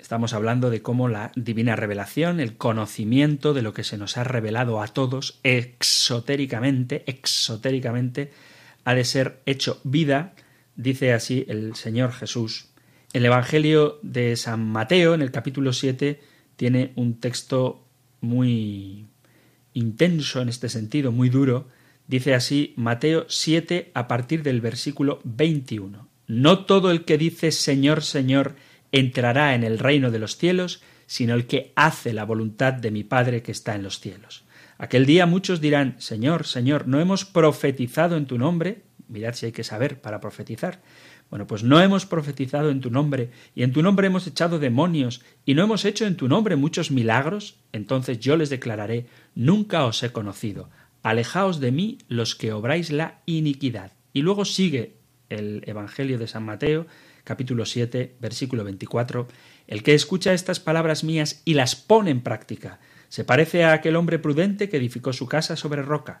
[0.00, 4.24] Estamos hablando de cómo la divina revelación, el conocimiento de lo que se nos ha
[4.24, 8.32] revelado a todos exotéricamente, exotéricamente,
[8.84, 10.34] ha de ser hecho vida,
[10.74, 12.71] dice así el Señor Jesús.
[13.12, 16.20] El Evangelio de San Mateo, en el capítulo 7,
[16.56, 17.84] tiene un texto
[18.22, 19.06] muy
[19.74, 21.68] intenso en este sentido, muy duro.
[22.06, 26.08] Dice así Mateo 7 a partir del versículo 21.
[26.26, 28.56] No todo el que dice Señor, Señor,
[28.92, 33.04] entrará en el reino de los cielos, sino el que hace la voluntad de mi
[33.04, 34.44] Padre que está en los cielos.
[34.78, 38.84] Aquel día muchos dirán, Señor, Señor, ¿no hemos profetizado en tu nombre?
[39.08, 40.80] Mirad si hay que saber para profetizar.
[41.32, 45.22] Bueno, pues no hemos profetizado en tu nombre, y en tu nombre hemos echado demonios,
[45.46, 47.56] y no hemos hecho en tu nombre muchos milagros.
[47.72, 50.68] Entonces yo les declararé, nunca os he conocido.
[51.02, 53.92] Alejaos de mí los que obráis la iniquidad.
[54.12, 54.98] Y luego sigue
[55.30, 56.86] el Evangelio de San Mateo,
[57.24, 59.26] capítulo 7, versículo 24,
[59.68, 63.96] el que escucha estas palabras mías y las pone en práctica, se parece a aquel
[63.96, 66.20] hombre prudente que edificó su casa sobre roca.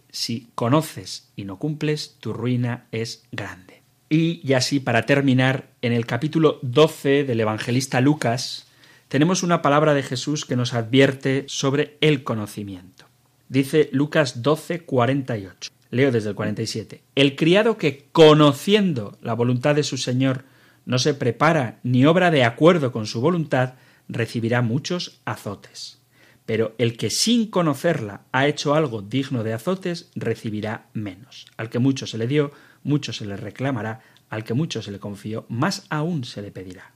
[0.11, 3.81] si conoces y no cumples, tu ruina es grande.
[4.09, 8.67] Y así para terminar, en el capítulo 12 del evangelista Lucas,
[9.07, 13.05] tenemos una palabra de Jesús que nos advierte sobre el conocimiento.
[13.47, 15.71] Dice Lucas 12, 48.
[15.91, 17.03] Leo desde el 47.
[17.15, 20.45] El criado que, conociendo la voluntad de su Señor,
[20.85, 23.75] no se prepara ni obra de acuerdo con su voluntad,
[24.07, 26.00] recibirá muchos azotes.
[26.45, 31.47] Pero el que sin conocerla ha hecho algo digno de azotes, recibirá menos.
[31.57, 32.51] Al que mucho se le dio,
[32.83, 36.93] mucho se le reclamará, al que mucho se le confió, más aún se le pedirá.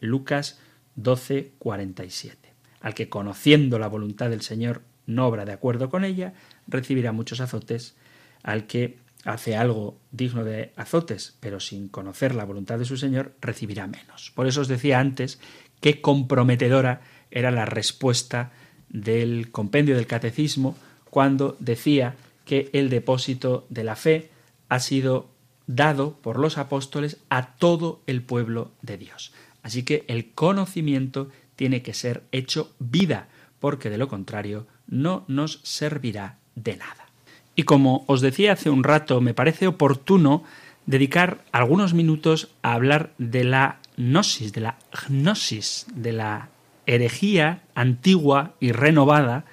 [0.00, 0.60] Lucas
[0.96, 2.52] 12, 47.
[2.80, 6.34] Al que conociendo la voluntad del Señor no obra de acuerdo con ella,
[6.66, 7.96] recibirá muchos azotes.
[8.42, 13.34] Al que hace algo digno de azotes, pero sin conocer la voluntad de su Señor,
[13.40, 14.32] recibirá menos.
[14.34, 15.40] Por eso os decía antes
[15.80, 17.00] qué comprometedora
[17.30, 18.52] era la respuesta
[18.96, 20.74] del compendio del catecismo
[21.10, 22.16] cuando decía
[22.46, 24.30] que el depósito de la fe
[24.70, 25.28] ha sido
[25.66, 29.32] dado por los apóstoles a todo el pueblo de Dios.
[29.62, 33.28] Así que el conocimiento tiene que ser hecho vida,
[33.60, 37.06] porque de lo contrario no nos servirá de nada.
[37.54, 40.42] Y como os decía hace un rato, me parece oportuno
[40.86, 44.78] dedicar algunos minutos a hablar de la gnosis, de la
[45.08, 46.48] gnosis, de la
[46.86, 49.44] herejía antigua y renovada,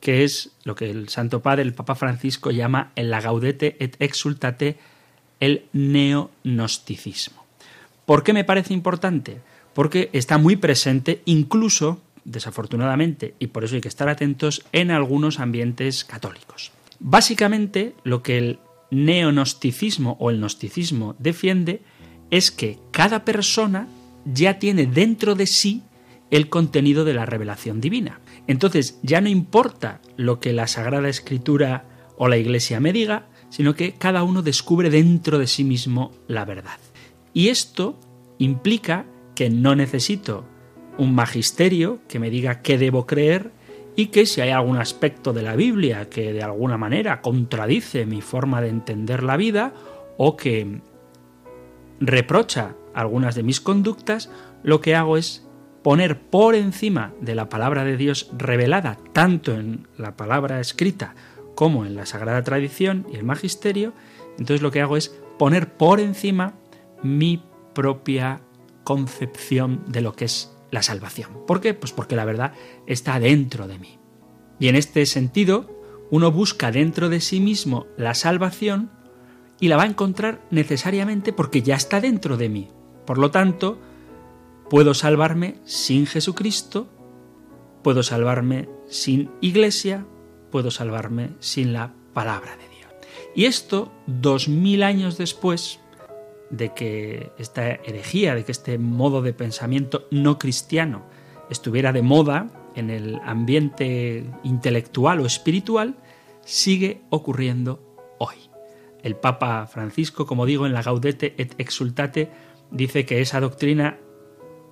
[0.00, 3.96] que es lo que el Santo Padre, el Papa Francisco, llama en la Gaudete et
[4.00, 4.78] Exultate
[5.40, 7.44] el neognosticismo.
[8.04, 9.40] ¿Por qué me parece importante?
[9.74, 15.40] Porque está muy presente incluso, desafortunadamente, y por eso hay que estar atentos, en algunos
[15.40, 16.72] ambientes católicos.
[16.98, 18.58] Básicamente, lo que el
[18.90, 21.82] neonosticismo o el gnosticismo defiende
[22.30, 23.88] es que cada persona
[24.24, 25.82] ya tiene dentro de sí
[26.30, 28.20] el contenido de la revelación divina.
[28.46, 31.84] Entonces, ya no importa lo que la Sagrada Escritura
[32.16, 36.44] o la Iglesia me diga, sino que cada uno descubre dentro de sí mismo la
[36.44, 36.78] verdad.
[37.32, 37.98] Y esto
[38.38, 40.44] implica que no necesito
[40.98, 43.52] un magisterio que me diga qué debo creer
[43.94, 48.20] y que si hay algún aspecto de la Biblia que de alguna manera contradice mi
[48.20, 49.72] forma de entender la vida
[50.16, 50.80] o que
[52.00, 54.30] reprocha algunas de mis conductas,
[54.62, 55.45] lo que hago es
[55.86, 61.14] poner por encima de la palabra de Dios revelada tanto en la palabra escrita
[61.54, 63.92] como en la sagrada tradición y el magisterio,
[64.30, 66.54] entonces lo que hago es poner por encima
[67.04, 67.40] mi
[67.72, 68.40] propia
[68.82, 71.46] concepción de lo que es la salvación.
[71.46, 71.72] ¿Por qué?
[71.72, 72.52] Pues porque la verdad
[72.88, 74.00] está dentro de mí.
[74.58, 75.70] Y en este sentido,
[76.10, 78.90] uno busca dentro de sí mismo la salvación
[79.60, 82.70] y la va a encontrar necesariamente porque ya está dentro de mí.
[83.06, 83.78] Por lo tanto,
[84.70, 86.88] puedo salvarme sin Jesucristo,
[87.82, 90.06] puedo salvarme sin iglesia,
[90.50, 92.92] puedo salvarme sin la palabra de Dios.
[93.34, 95.80] Y esto, dos mil años después,
[96.50, 101.04] de que esta herejía, de que este modo de pensamiento no cristiano
[101.50, 105.96] estuviera de moda en el ambiente intelectual o espiritual,
[106.44, 107.80] sigue ocurriendo
[108.18, 108.36] hoy.
[109.02, 112.30] El Papa Francisco, como digo, en la Gaudete et Exultate,
[112.70, 113.98] dice que esa doctrina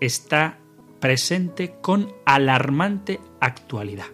[0.07, 0.59] está
[1.01, 4.07] presente con alarmante actualidad.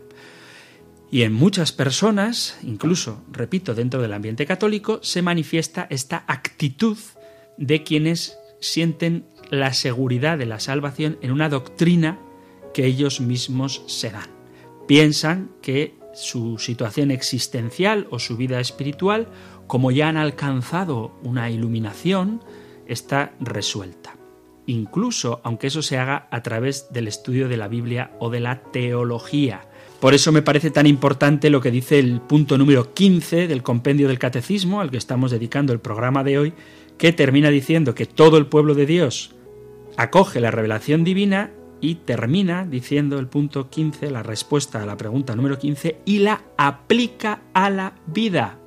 [1.11, 6.97] Y en muchas personas, incluso, repito, dentro del ambiente católico, se manifiesta esta actitud
[7.59, 12.21] de quienes sienten la seguridad de la salvación en una doctrina
[12.73, 14.31] que ellos mismos se dan.
[14.87, 19.29] Piensan que su situación existencial o su vida espiritual,
[19.67, 22.41] como ya han alcanzado una iluminación,
[22.87, 24.20] está resuelta.
[24.71, 28.63] Incluso aunque eso se haga a través del estudio de la Biblia o de la
[28.63, 29.63] teología.
[29.99, 34.07] Por eso me parece tan importante lo que dice el punto número 15 del compendio
[34.07, 36.53] del catecismo, al que estamos dedicando el programa de hoy,
[36.99, 39.35] que termina diciendo que todo el pueblo de Dios
[39.97, 41.51] acoge la revelación divina
[41.81, 46.43] y termina diciendo el punto 15, la respuesta a la pregunta número 15, y la
[46.57, 48.61] aplica a la vida,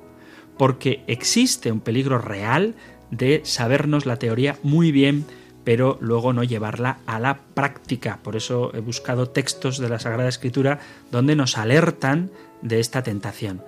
[0.58, 2.74] porque existe un peligro real
[3.10, 5.24] de sabernos la teoría muy bien,
[5.64, 8.20] pero luego no llevarla a la práctica.
[8.22, 10.78] Por eso he buscado textos de la Sagrada Escritura
[11.10, 12.30] donde nos alertan
[12.62, 13.62] de esta tentación.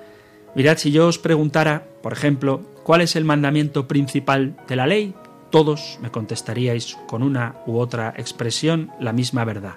[0.54, 5.14] Mirad, si yo os preguntara, por ejemplo, ¿cuál es el mandamiento principal de la ley?
[5.50, 9.76] Todos me contestaríais con una u otra expresión la misma verdad.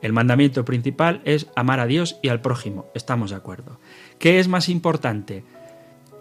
[0.00, 2.86] El mandamiento principal es amar a Dios y al prójimo.
[2.94, 3.78] Estamos de acuerdo.
[4.18, 5.44] ¿Qué es más importante?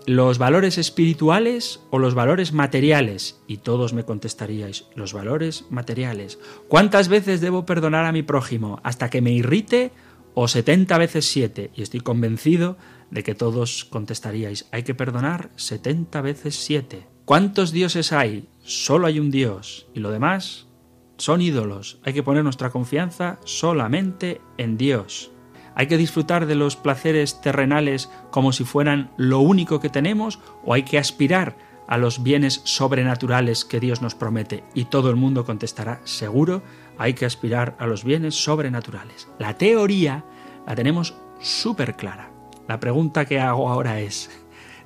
[0.07, 3.39] ¿Los valores espirituales o los valores materiales?
[3.45, 6.39] Y todos me contestaríais, los valores materiales.
[6.67, 8.79] ¿Cuántas veces debo perdonar a mi prójimo?
[8.83, 9.91] ¿Hasta que me irrite?
[10.33, 11.69] ¿O setenta veces siete?
[11.75, 12.77] Y estoy convencido
[13.11, 17.05] de que todos contestaríais, hay que perdonar setenta veces siete.
[17.25, 18.47] ¿Cuántos dioses hay?
[18.63, 19.85] Solo hay un dios.
[19.93, 20.65] Y lo demás
[21.17, 21.99] son ídolos.
[22.03, 25.31] Hay que poner nuestra confianza solamente en Dios.
[25.81, 30.75] ¿Hay que disfrutar de los placeres terrenales como si fueran lo único que tenemos o
[30.75, 31.57] hay que aspirar
[31.87, 34.63] a los bienes sobrenaturales que Dios nos promete?
[34.75, 36.61] Y todo el mundo contestará, seguro,
[36.99, 39.27] hay que aspirar a los bienes sobrenaturales.
[39.39, 40.23] La teoría
[40.67, 42.31] la tenemos súper clara.
[42.67, 44.29] La pregunta que hago ahora es,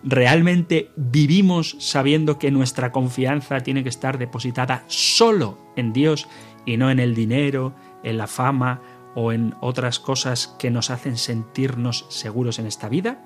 [0.02, 6.30] ¿realmente vivimos sabiendo que nuestra confianza tiene que estar depositada solo en Dios
[6.66, 8.80] y no en el dinero, en la fama
[9.16, 13.26] o en otras cosas que nos hacen sentirnos seguros en esta vida?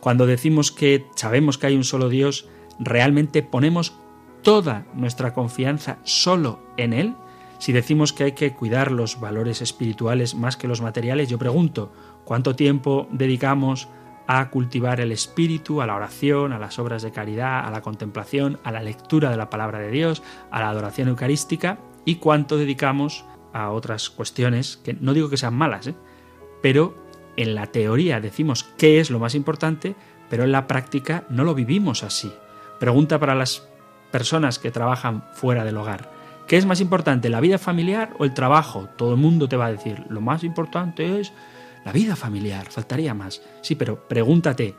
[0.00, 3.94] Cuando decimos que sabemos que hay un solo Dios, ¿realmente ponemos
[4.42, 7.14] toda nuestra confianza solo en Él?
[7.58, 11.92] Si decimos que hay que cuidar los valores espirituales más que los materiales, yo pregunto,
[12.24, 13.88] ¿cuánto tiempo dedicamos
[14.26, 18.58] a cultivar el espíritu, a la oración, a las obras de caridad, a la contemplación,
[18.64, 23.24] a la lectura de la palabra de Dios, a la adoración eucarística y cuánto dedicamos
[23.30, 25.94] a otras cuestiones que no digo que sean malas, ¿eh?
[26.62, 26.96] pero
[27.36, 29.94] en la teoría decimos qué es lo más importante,
[30.28, 32.32] pero en la práctica no lo vivimos así.
[32.78, 33.68] Pregunta para las
[34.10, 36.10] personas que trabajan fuera del hogar.
[36.46, 38.88] ¿Qué es más importante, la vida familiar o el trabajo?
[38.96, 41.32] Todo el mundo te va a decir, lo más importante es
[41.84, 43.42] la vida familiar, faltaría más.
[43.62, 44.74] Sí, pero pregúntate,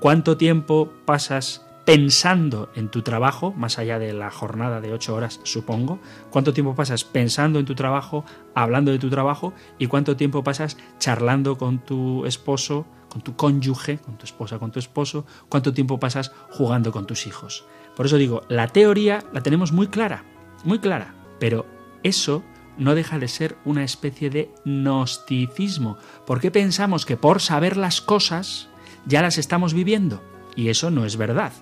[0.00, 5.40] ¿cuánto tiempo pasas pensando en tu trabajo, más allá de la jornada de ocho horas,
[5.42, 6.00] supongo?
[6.30, 8.24] ¿Cuánto tiempo pasas pensando en tu trabajo,
[8.54, 9.52] hablando de tu trabajo?
[9.78, 14.72] ¿Y cuánto tiempo pasas charlando con tu esposo, con tu cónyuge, con tu esposa, con
[14.72, 15.26] tu esposo?
[15.50, 17.66] ¿Cuánto tiempo pasas jugando con tus hijos?
[17.94, 20.24] Por eso digo, la teoría la tenemos muy clara,
[20.64, 21.66] muy clara, pero
[22.02, 22.42] eso
[22.78, 28.70] no deja de ser una especie de gnosticismo, porque pensamos que por saber las cosas
[29.04, 30.22] ya las estamos viviendo,
[30.56, 31.52] y eso no es verdad.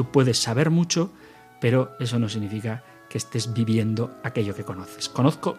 [0.00, 1.10] Tú puedes saber mucho,
[1.60, 5.10] pero eso no significa que estés viviendo aquello que conoces.
[5.10, 5.58] Conozco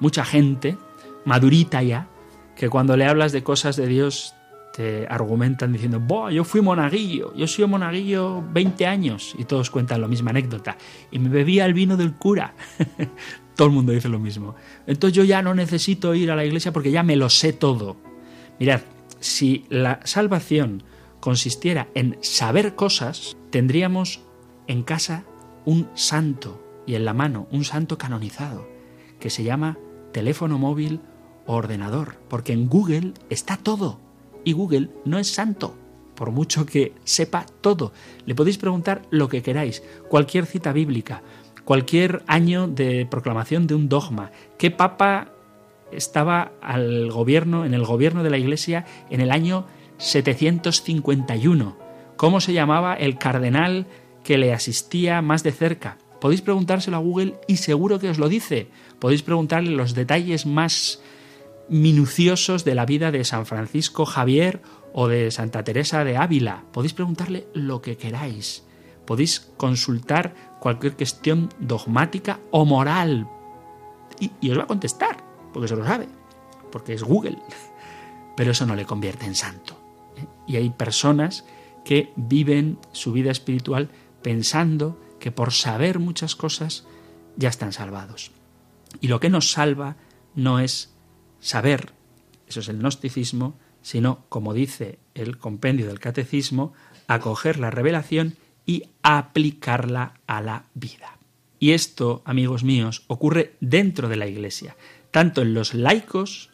[0.00, 0.76] mucha gente,
[1.24, 2.08] madurita ya,
[2.56, 4.34] que cuando le hablas de cosas de Dios
[4.74, 10.00] te argumentan diciendo, Buah, yo fui monaguillo, yo soy monaguillo 20 años, y todos cuentan
[10.00, 10.76] la misma anécdota,
[11.12, 12.54] y me bebía el vino del cura.
[13.54, 14.56] todo el mundo dice lo mismo.
[14.88, 17.96] Entonces yo ya no necesito ir a la iglesia porque ya me lo sé todo.
[18.58, 18.80] Mirad,
[19.20, 20.82] si la salvación
[21.28, 24.22] consistiera en saber cosas, tendríamos
[24.66, 25.24] en casa
[25.66, 28.66] un santo y en la mano un santo canonizado
[29.20, 29.76] que se llama
[30.10, 31.02] teléfono móvil
[31.44, 34.00] o ordenador, porque en Google está todo
[34.42, 35.76] y Google no es santo,
[36.14, 37.92] por mucho que sepa todo.
[38.24, 41.22] Le podéis preguntar lo que queráis, cualquier cita bíblica,
[41.66, 45.34] cualquier año de proclamación de un dogma, qué papa
[45.92, 49.66] estaba al gobierno en el gobierno de la Iglesia en el año
[49.98, 51.78] 751,
[52.16, 53.86] cómo se llamaba el cardenal
[54.24, 55.98] que le asistía más de cerca.
[56.20, 58.68] Podéis preguntárselo a Google y seguro que os lo dice.
[58.98, 61.00] Podéis preguntarle los detalles más
[61.68, 64.60] minuciosos de la vida de San Francisco Javier
[64.92, 66.64] o de Santa Teresa de Ávila.
[66.72, 68.64] Podéis preguntarle lo que queráis.
[69.06, 73.28] Podéis consultar cualquier cuestión dogmática o moral.
[74.20, 76.08] Y, os va a contestar, porque se lo sabe,
[76.72, 77.38] porque es Google.
[78.36, 79.77] Pero eso no le convierte en santo.
[80.48, 81.44] Y hay personas
[81.84, 83.90] que viven su vida espiritual
[84.22, 86.86] pensando que por saber muchas cosas
[87.36, 88.32] ya están salvados.
[89.00, 89.96] Y lo que nos salva
[90.34, 90.94] no es
[91.40, 91.92] saber,
[92.46, 96.72] eso es el gnosticismo, sino, como dice el compendio del catecismo,
[97.06, 98.36] acoger la revelación
[98.66, 101.18] y aplicarla a la vida.
[101.58, 104.76] Y esto, amigos míos, ocurre dentro de la Iglesia,
[105.10, 106.50] tanto en los laicos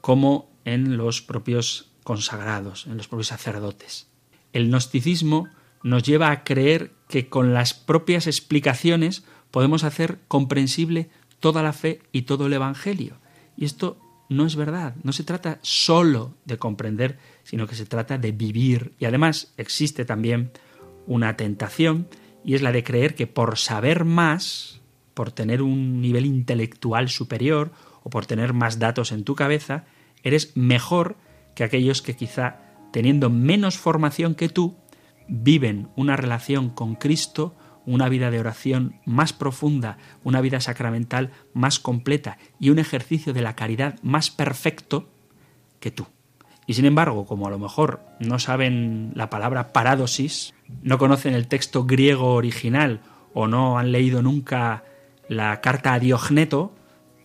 [0.00, 4.06] como en los propios consagrados, en los propios sacerdotes.
[4.52, 5.48] El gnosticismo
[5.82, 12.02] nos lleva a creer que con las propias explicaciones podemos hacer comprensible toda la fe
[12.12, 13.18] y todo el Evangelio.
[13.56, 13.98] Y esto
[14.28, 18.92] no es verdad, no se trata solo de comprender, sino que se trata de vivir.
[19.00, 20.52] Y además existe también
[21.08, 22.06] una tentación,
[22.44, 24.80] y es la de creer que por saber más,
[25.12, 27.72] por tener un nivel intelectual superior
[28.04, 29.86] o por tener más datos en tu cabeza,
[30.22, 31.16] eres mejor
[31.56, 32.58] que aquellos que quizá
[32.92, 34.76] teniendo menos formación que tú,
[35.26, 41.80] viven una relación con Cristo, una vida de oración más profunda, una vida sacramental más
[41.80, 45.08] completa y un ejercicio de la caridad más perfecto
[45.80, 46.06] que tú.
[46.66, 51.48] Y sin embargo, como a lo mejor no saben la palabra paradosis, no conocen el
[51.48, 53.00] texto griego original
[53.34, 54.84] o no han leído nunca
[55.28, 56.74] la carta a Diogneto,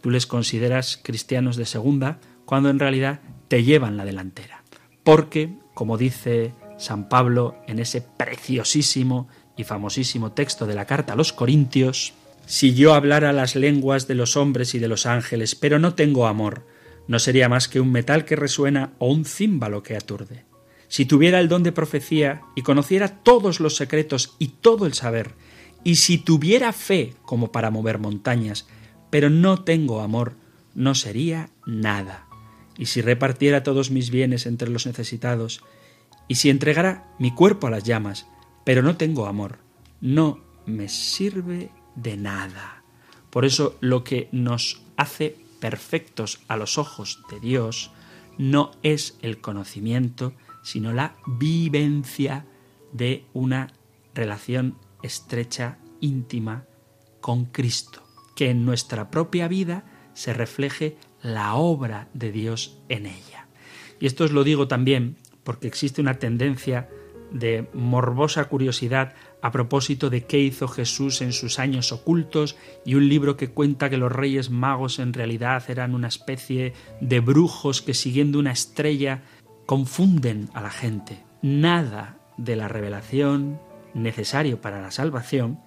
[0.02, 3.20] tú les consideras cristianos de segunda, cuando en realidad
[3.52, 4.64] te llevan la delantera.
[5.04, 9.28] Porque, como dice San Pablo en ese preciosísimo
[9.58, 12.14] y famosísimo texto de la carta a los Corintios,
[12.46, 16.28] si yo hablara las lenguas de los hombres y de los ángeles, pero no tengo
[16.28, 16.66] amor,
[17.10, 20.46] no sería más que un metal que resuena o un címbalo que aturde.
[20.88, 25.34] Si tuviera el don de profecía y conociera todos los secretos y todo el saber,
[25.84, 28.66] y si tuviera fe como para mover montañas,
[29.10, 30.36] pero no tengo amor,
[30.74, 32.31] no sería nada.
[32.82, 35.62] Y si repartiera todos mis bienes entre los necesitados,
[36.28, 38.26] y si entregara mi cuerpo a las llamas,
[38.66, 39.60] pero no tengo amor,
[40.02, 42.84] no me sirve de nada.
[43.30, 47.92] Por eso lo que nos hace perfectos a los ojos de Dios
[48.40, 52.48] no es el conocimiento, sino la vivencia
[52.94, 53.74] de una
[54.16, 56.66] relación estrecha, íntima
[57.20, 58.02] con Cristo,
[58.36, 63.48] que en nuestra propia vida se refleje la obra de Dios en ella.
[64.00, 66.90] Y esto os lo digo también porque existe una tendencia
[67.32, 73.08] de morbosa curiosidad a propósito de qué hizo Jesús en sus años ocultos y un
[73.08, 77.94] libro que cuenta que los reyes magos en realidad eran una especie de brujos que
[77.94, 79.24] siguiendo una estrella
[79.66, 81.24] confunden a la gente.
[81.42, 83.60] Nada de la revelación
[83.94, 85.60] necesario para la salvación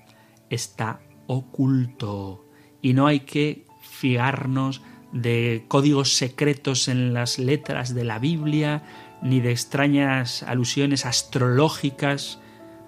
[0.50, 2.44] está oculto
[2.82, 4.82] y no hay que fiarnos
[5.14, 8.82] de códigos secretos en las letras de la Biblia
[9.22, 12.40] ni de extrañas alusiones astrológicas.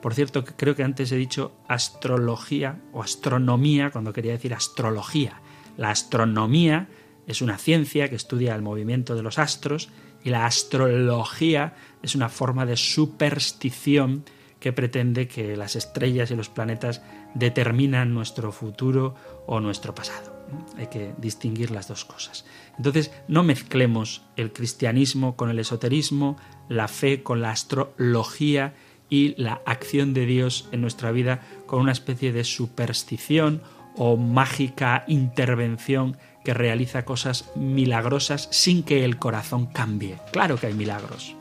[0.02, 5.40] Por cierto, creo que antes he dicho astrología o astronomía cuando quería decir astrología.
[5.76, 6.88] La astronomía
[7.28, 9.88] es una ciencia que estudia el movimiento de los astros
[10.24, 14.24] y la astrología es una forma de superstición
[14.58, 17.02] que pretende que las estrellas y los planetas
[17.34, 19.14] determinan nuestro futuro
[19.46, 20.35] o nuestro pasado.
[20.76, 22.44] Hay que distinguir las dos cosas.
[22.76, 26.36] Entonces, no mezclemos el cristianismo con el esoterismo,
[26.68, 28.74] la fe con la astrología
[29.08, 33.62] y la acción de Dios en nuestra vida con una especie de superstición
[33.96, 40.18] o mágica intervención que realiza cosas milagrosas sin que el corazón cambie.
[40.32, 41.34] Claro que hay milagros.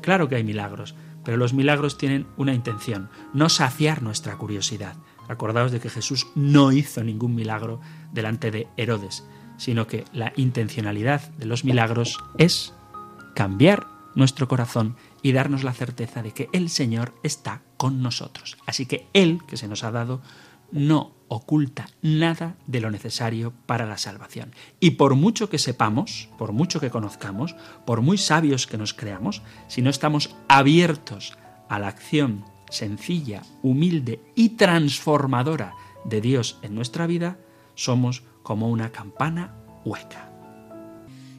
[0.00, 4.96] Claro que hay milagros, pero los milagros tienen una intención, no saciar nuestra curiosidad.
[5.28, 7.80] Acordaos de que Jesús no hizo ningún milagro
[8.12, 9.24] delante de Herodes,
[9.56, 12.74] sino que la intencionalidad de los milagros es
[13.34, 18.56] cambiar nuestro corazón y darnos la certeza de que el Señor está con nosotros.
[18.66, 20.20] Así que Él, que se nos ha dado,
[20.72, 24.54] no oculta nada de lo necesario para la salvación.
[24.80, 27.54] Y por mucho que sepamos, por mucho que conozcamos,
[27.86, 31.36] por muy sabios que nos creamos, si no estamos abiertos
[31.68, 37.38] a la acción sencilla, humilde y transformadora de Dios en nuestra vida,
[37.74, 39.54] somos como una campana
[39.84, 40.30] hueca.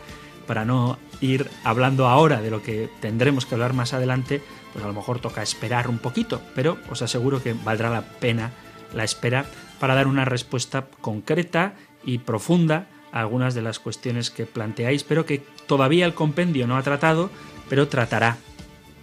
[0.46, 4.42] para no ir hablando ahora de lo que tendremos que hablar más adelante,
[4.72, 8.52] pues a lo mejor toca esperar un poquito, pero os aseguro que valdrá la pena
[8.94, 9.46] la espera
[9.80, 15.26] para dar una respuesta concreta y profunda a algunas de las cuestiones que planteáis, pero
[15.26, 17.30] que todavía el compendio no ha tratado,
[17.68, 18.36] pero tratará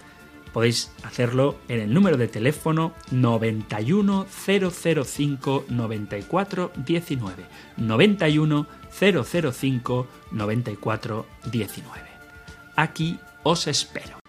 [0.54, 7.46] podéis hacerlo en el número de teléfono 91 005 94 19.
[7.78, 12.02] 91 005 94 19.
[12.76, 14.21] Aquí os espero.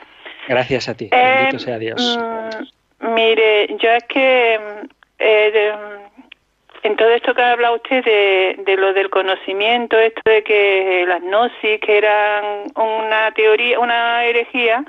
[0.47, 1.09] Gracias a ti.
[1.11, 2.17] Eh, Bendito sea Dios.
[3.01, 4.85] mm, mire, yo es que mm,
[5.19, 6.05] eh, de-
[6.83, 11.03] en todo esto que ha hablado usted de, de lo del conocimiento, esto de que
[11.07, 14.83] las gnosis, que eran una teoría, una herejía,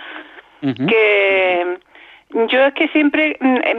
[0.88, 1.78] que
[2.48, 3.78] yo es que siempre mm, em,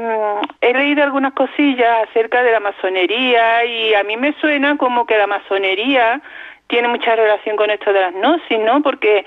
[0.62, 5.18] he leído algunas cosillas acerca de la masonería y a mí me suena como que
[5.18, 6.20] la masonería
[6.68, 8.82] tiene mucha relación con esto de las gnosis, ¿no?
[8.82, 9.26] Porque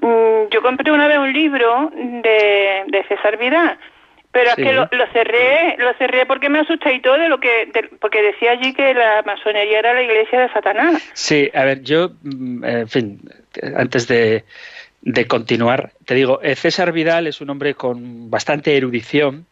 [0.00, 3.78] mm, yo compré una vez un libro de, de César Vidal,
[4.32, 4.62] pero Sí.
[4.62, 7.66] es que lo, lo cerré, lo cerré porque me asusté y todo de lo que,
[7.72, 11.02] de- porque decía allí que la masonería era la iglesia de Satanás.
[11.14, 13.20] Sí, a ver, yo, mm, en fin,
[13.60, 14.44] eh, antes de,
[15.00, 19.46] de continuar, te digo, eh, César Vidal es un hombre con bastante erudición,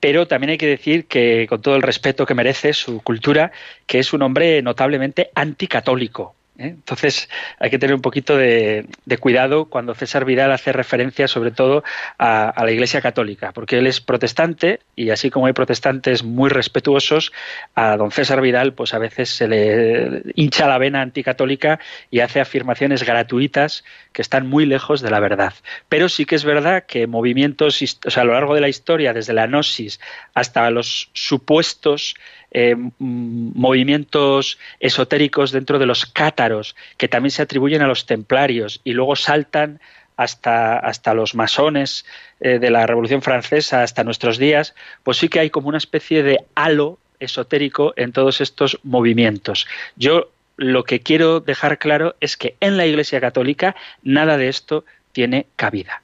[0.00, 3.50] pero también hay que decir que, con todo el respeto que merece su cultura,
[3.86, 6.34] que es un hombre notablemente anticatólico.
[6.58, 6.68] ¿Eh?
[6.68, 7.28] Entonces
[7.58, 8.86] hay que tener un poquito de,
[9.20, 11.84] cuidado cuando César Vidal hace referencia sobre todo
[12.18, 16.50] a, a la Iglesia Católica, porque él es protestante y así como hay protestantes muy
[16.50, 17.32] respetuosos,
[17.74, 21.78] a don César Vidal pues a veces se le hincha la vena anticatólica
[22.10, 25.54] y hace afirmaciones gratuitas que están muy lejos de la verdad.
[25.88, 29.12] Pero sí que es verdad que movimientos, o sea, a lo largo de la historia,
[29.12, 30.00] desde la gnosis
[30.34, 32.14] hasta los supuestos
[32.52, 32.90] eh, mm,
[33.58, 39.16] movimientos esotéricos dentro de los cátaros, que también se atribuyen a los templarios y luego
[39.16, 39.80] saltan
[40.16, 42.04] hasta, hasta los masones
[42.40, 46.22] eh, de la Revolución Francesa, hasta nuestros días, pues sí que hay como una especie
[46.22, 49.66] de halo esotérico en todos estos movimientos.
[49.96, 54.84] Yo lo que quiero dejar claro es que en la Iglesia Católica nada de esto
[55.12, 56.02] tiene cabida.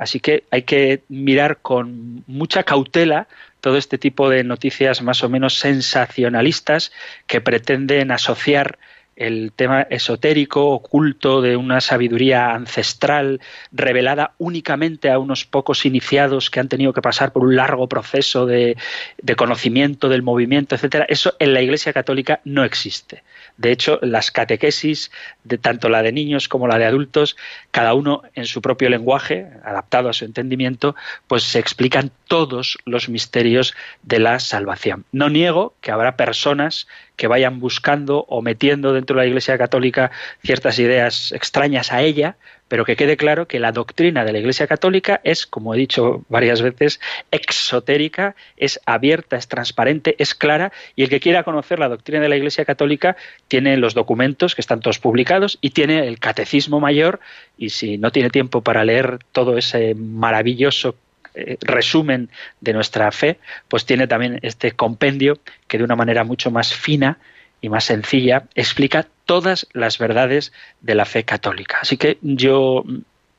[0.00, 3.28] Así que hay que mirar con mucha cautela
[3.60, 6.90] todo este tipo de noticias más o menos sensacionalistas
[7.26, 8.78] que pretenden asociar
[9.20, 13.40] el tema esotérico, oculto, de una sabiduría ancestral,
[13.70, 18.46] revelada únicamente a unos pocos iniciados que han tenido que pasar por un largo proceso
[18.46, 18.78] de,
[19.18, 21.04] de conocimiento del movimiento, etcétera.
[21.08, 23.22] Eso en la Iglesia Católica no existe.
[23.58, 25.10] De hecho, las catequesis,
[25.44, 27.36] de tanto la de niños como la de adultos,
[27.70, 30.96] cada uno en su propio lenguaje, adaptado a su entendimiento,
[31.28, 35.04] pues se explican todos los misterios de la salvación.
[35.12, 36.86] No niego que habrá personas
[37.20, 40.10] que vayan buscando o metiendo dentro de la Iglesia Católica
[40.42, 44.66] ciertas ideas extrañas a ella, pero que quede claro que la doctrina de la Iglesia
[44.66, 46.98] Católica es, como he dicho varias veces,
[47.30, 52.30] exotérica, es abierta, es transparente, es clara, y el que quiera conocer la doctrina de
[52.30, 53.18] la Iglesia Católica
[53.48, 57.20] tiene los documentos que están todos publicados y tiene el catecismo mayor,
[57.58, 60.94] y si no tiene tiempo para leer todo ese maravilloso
[61.34, 62.28] eh, resumen
[62.60, 67.18] de nuestra fe, pues tiene también este compendio que de una manera mucho más fina
[67.60, 71.78] y más sencilla explica todas las verdades de la fe católica.
[71.82, 72.84] Así que yo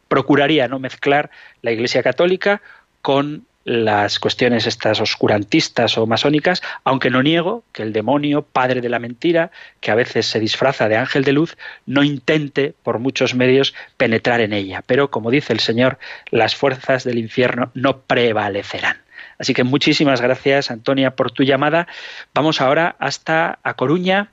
[0.08, 1.32] procuraría no mezclar
[1.62, 2.62] la Iglesia católica
[3.02, 8.90] con las cuestiones estas oscurantistas o masónicas, aunque no niego que el demonio, padre de
[8.90, 13.36] la mentira, que a veces se disfraza de ángel de luz, no intente por muchos
[13.36, 14.84] medios penetrar en ella.
[14.86, 16.00] Pero, como dice el Señor,
[16.30, 18.98] las fuerzas del infierno no prevalecerán.
[19.38, 21.88] Así que muchísimas gracias, Antonia, por tu llamada.
[22.34, 24.30] Vamos ahora hasta A Coruña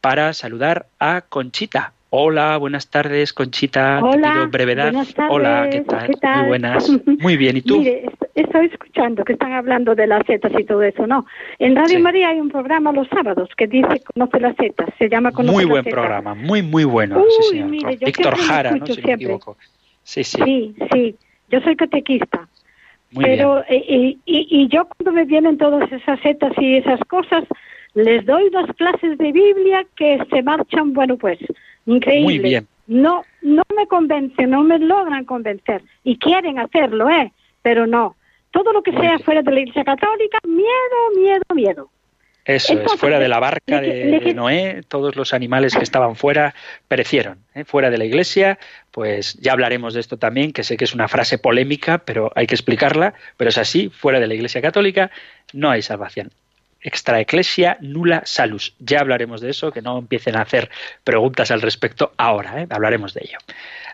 [0.00, 1.92] para saludar a Conchita.
[2.18, 3.98] Hola, buenas tardes, Conchita.
[3.98, 4.90] Te Hola, pido brevedad.
[4.90, 6.06] tardes, Hola, ¿qué tal?
[6.06, 6.38] ¿qué tal?
[6.38, 6.90] Muy buenas.
[7.18, 7.76] Muy bien, ¿y tú?
[7.80, 11.26] Mire, est- estoy escuchando que están hablando de las setas y todo eso, ¿no?
[11.58, 12.02] En Radio Sí.
[12.02, 15.64] María hay un programa los sábados que dice Conoce las setas, se llama Conoce Muy
[15.64, 15.94] las buen setas.
[16.00, 17.18] programa, muy, muy bueno.
[17.18, 17.68] Uy, sí, señor.
[17.68, 18.86] mire, yo Víctor Jara, ¿no?
[18.86, 19.58] me equivoco.
[20.02, 21.16] Sí, sí, Sí, sí,
[21.50, 22.48] yo soy catequista.
[23.10, 23.82] muy pero bien.
[23.82, 27.44] eh, y, y, y yo cuando me vienen todas esas setas y esas cosas,
[27.92, 31.38] les doy unas clases de Biblia que se marchan, bueno, pues,
[31.86, 32.24] increíble.
[32.24, 32.66] Muy bien.
[32.86, 35.82] No, no me convencen, no me logran convencer.
[36.04, 37.32] Y quieren hacerlo, ¿eh?
[37.62, 38.16] Pero no.
[38.52, 39.24] Todo lo que Muy sea bien.
[39.24, 41.90] fuera de la iglesia católica, miedo, miedo, miedo.
[42.46, 46.54] Eso es, fuera de la barca de Noé, todos los animales que estaban fuera
[46.86, 47.38] perecieron.
[47.56, 47.64] ¿eh?
[47.64, 48.60] Fuera de la iglesia,
[48.92, 52.46] pues ya hablaremos de esto también, que sé que es una frase polémica, pero hay
[52.46, 55.10] que explicarla, pero es así, fuera de la iglesia católica
[55.52, 56.30] no hay salvación.
[56.80, 58.74] Extra ecclesia nula salus.
[58.78, 60.70] Ya hablaremos de eso, que no empiecen a hacer
[61.04, 62.66] preguntas al respecto ahora, ¿eh?
[62.70, 63.38] hablaremos de ello.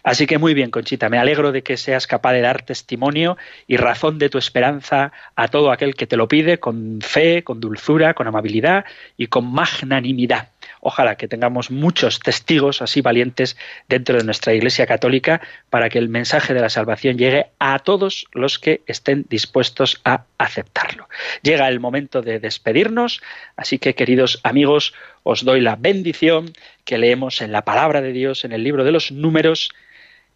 [0.03, 3.37] Así que muy bien, Conchita, me alegro de que seas capaz de dar testimonio
[3.69, 7.61] y razón de tu esperanza a todo aquel que te lo pide con fe, con
[7.61, 8.85] dulzura, con amabilidad
[9.17, 10.52] y con magnanimidad.
[10.85, 13.57] Ojalá que tengamos muchos testigos así valientes
[13.89, 18.27] dentro de nuestra Iglesia Católica para que el mensaje de la salvación llegue a todos
[18.33, 21.09] los que estén dispuestos a aceptarlo.
[21.43, 23.23] Llega el momento de despedirnos,
[23.55, 26.53] así que queridos amigos, os doy la bendición
[26.85, 29.71] que leemos en la palabra de Dios, en el libro de los números.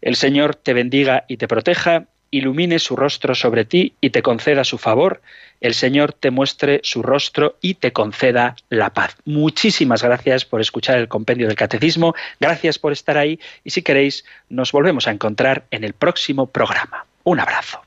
[0.01, 2.05] El Señor te bendiga y te proteja,
[2.37, 5.21] ilumine su rostro sobre ti y te conceda su favor.
[5.59, 9.15] El Señor te muestre su rostro y te conceda la paz.
[9.25, 14.25] Muchísimas gracias por escuchar el compendio del Catecismo, gracias por estar ahí y si queréis
[14.49, 17.05] nos volvemos a encontrar en el próximo programa.
[17.23, 17.86] Un abrazo.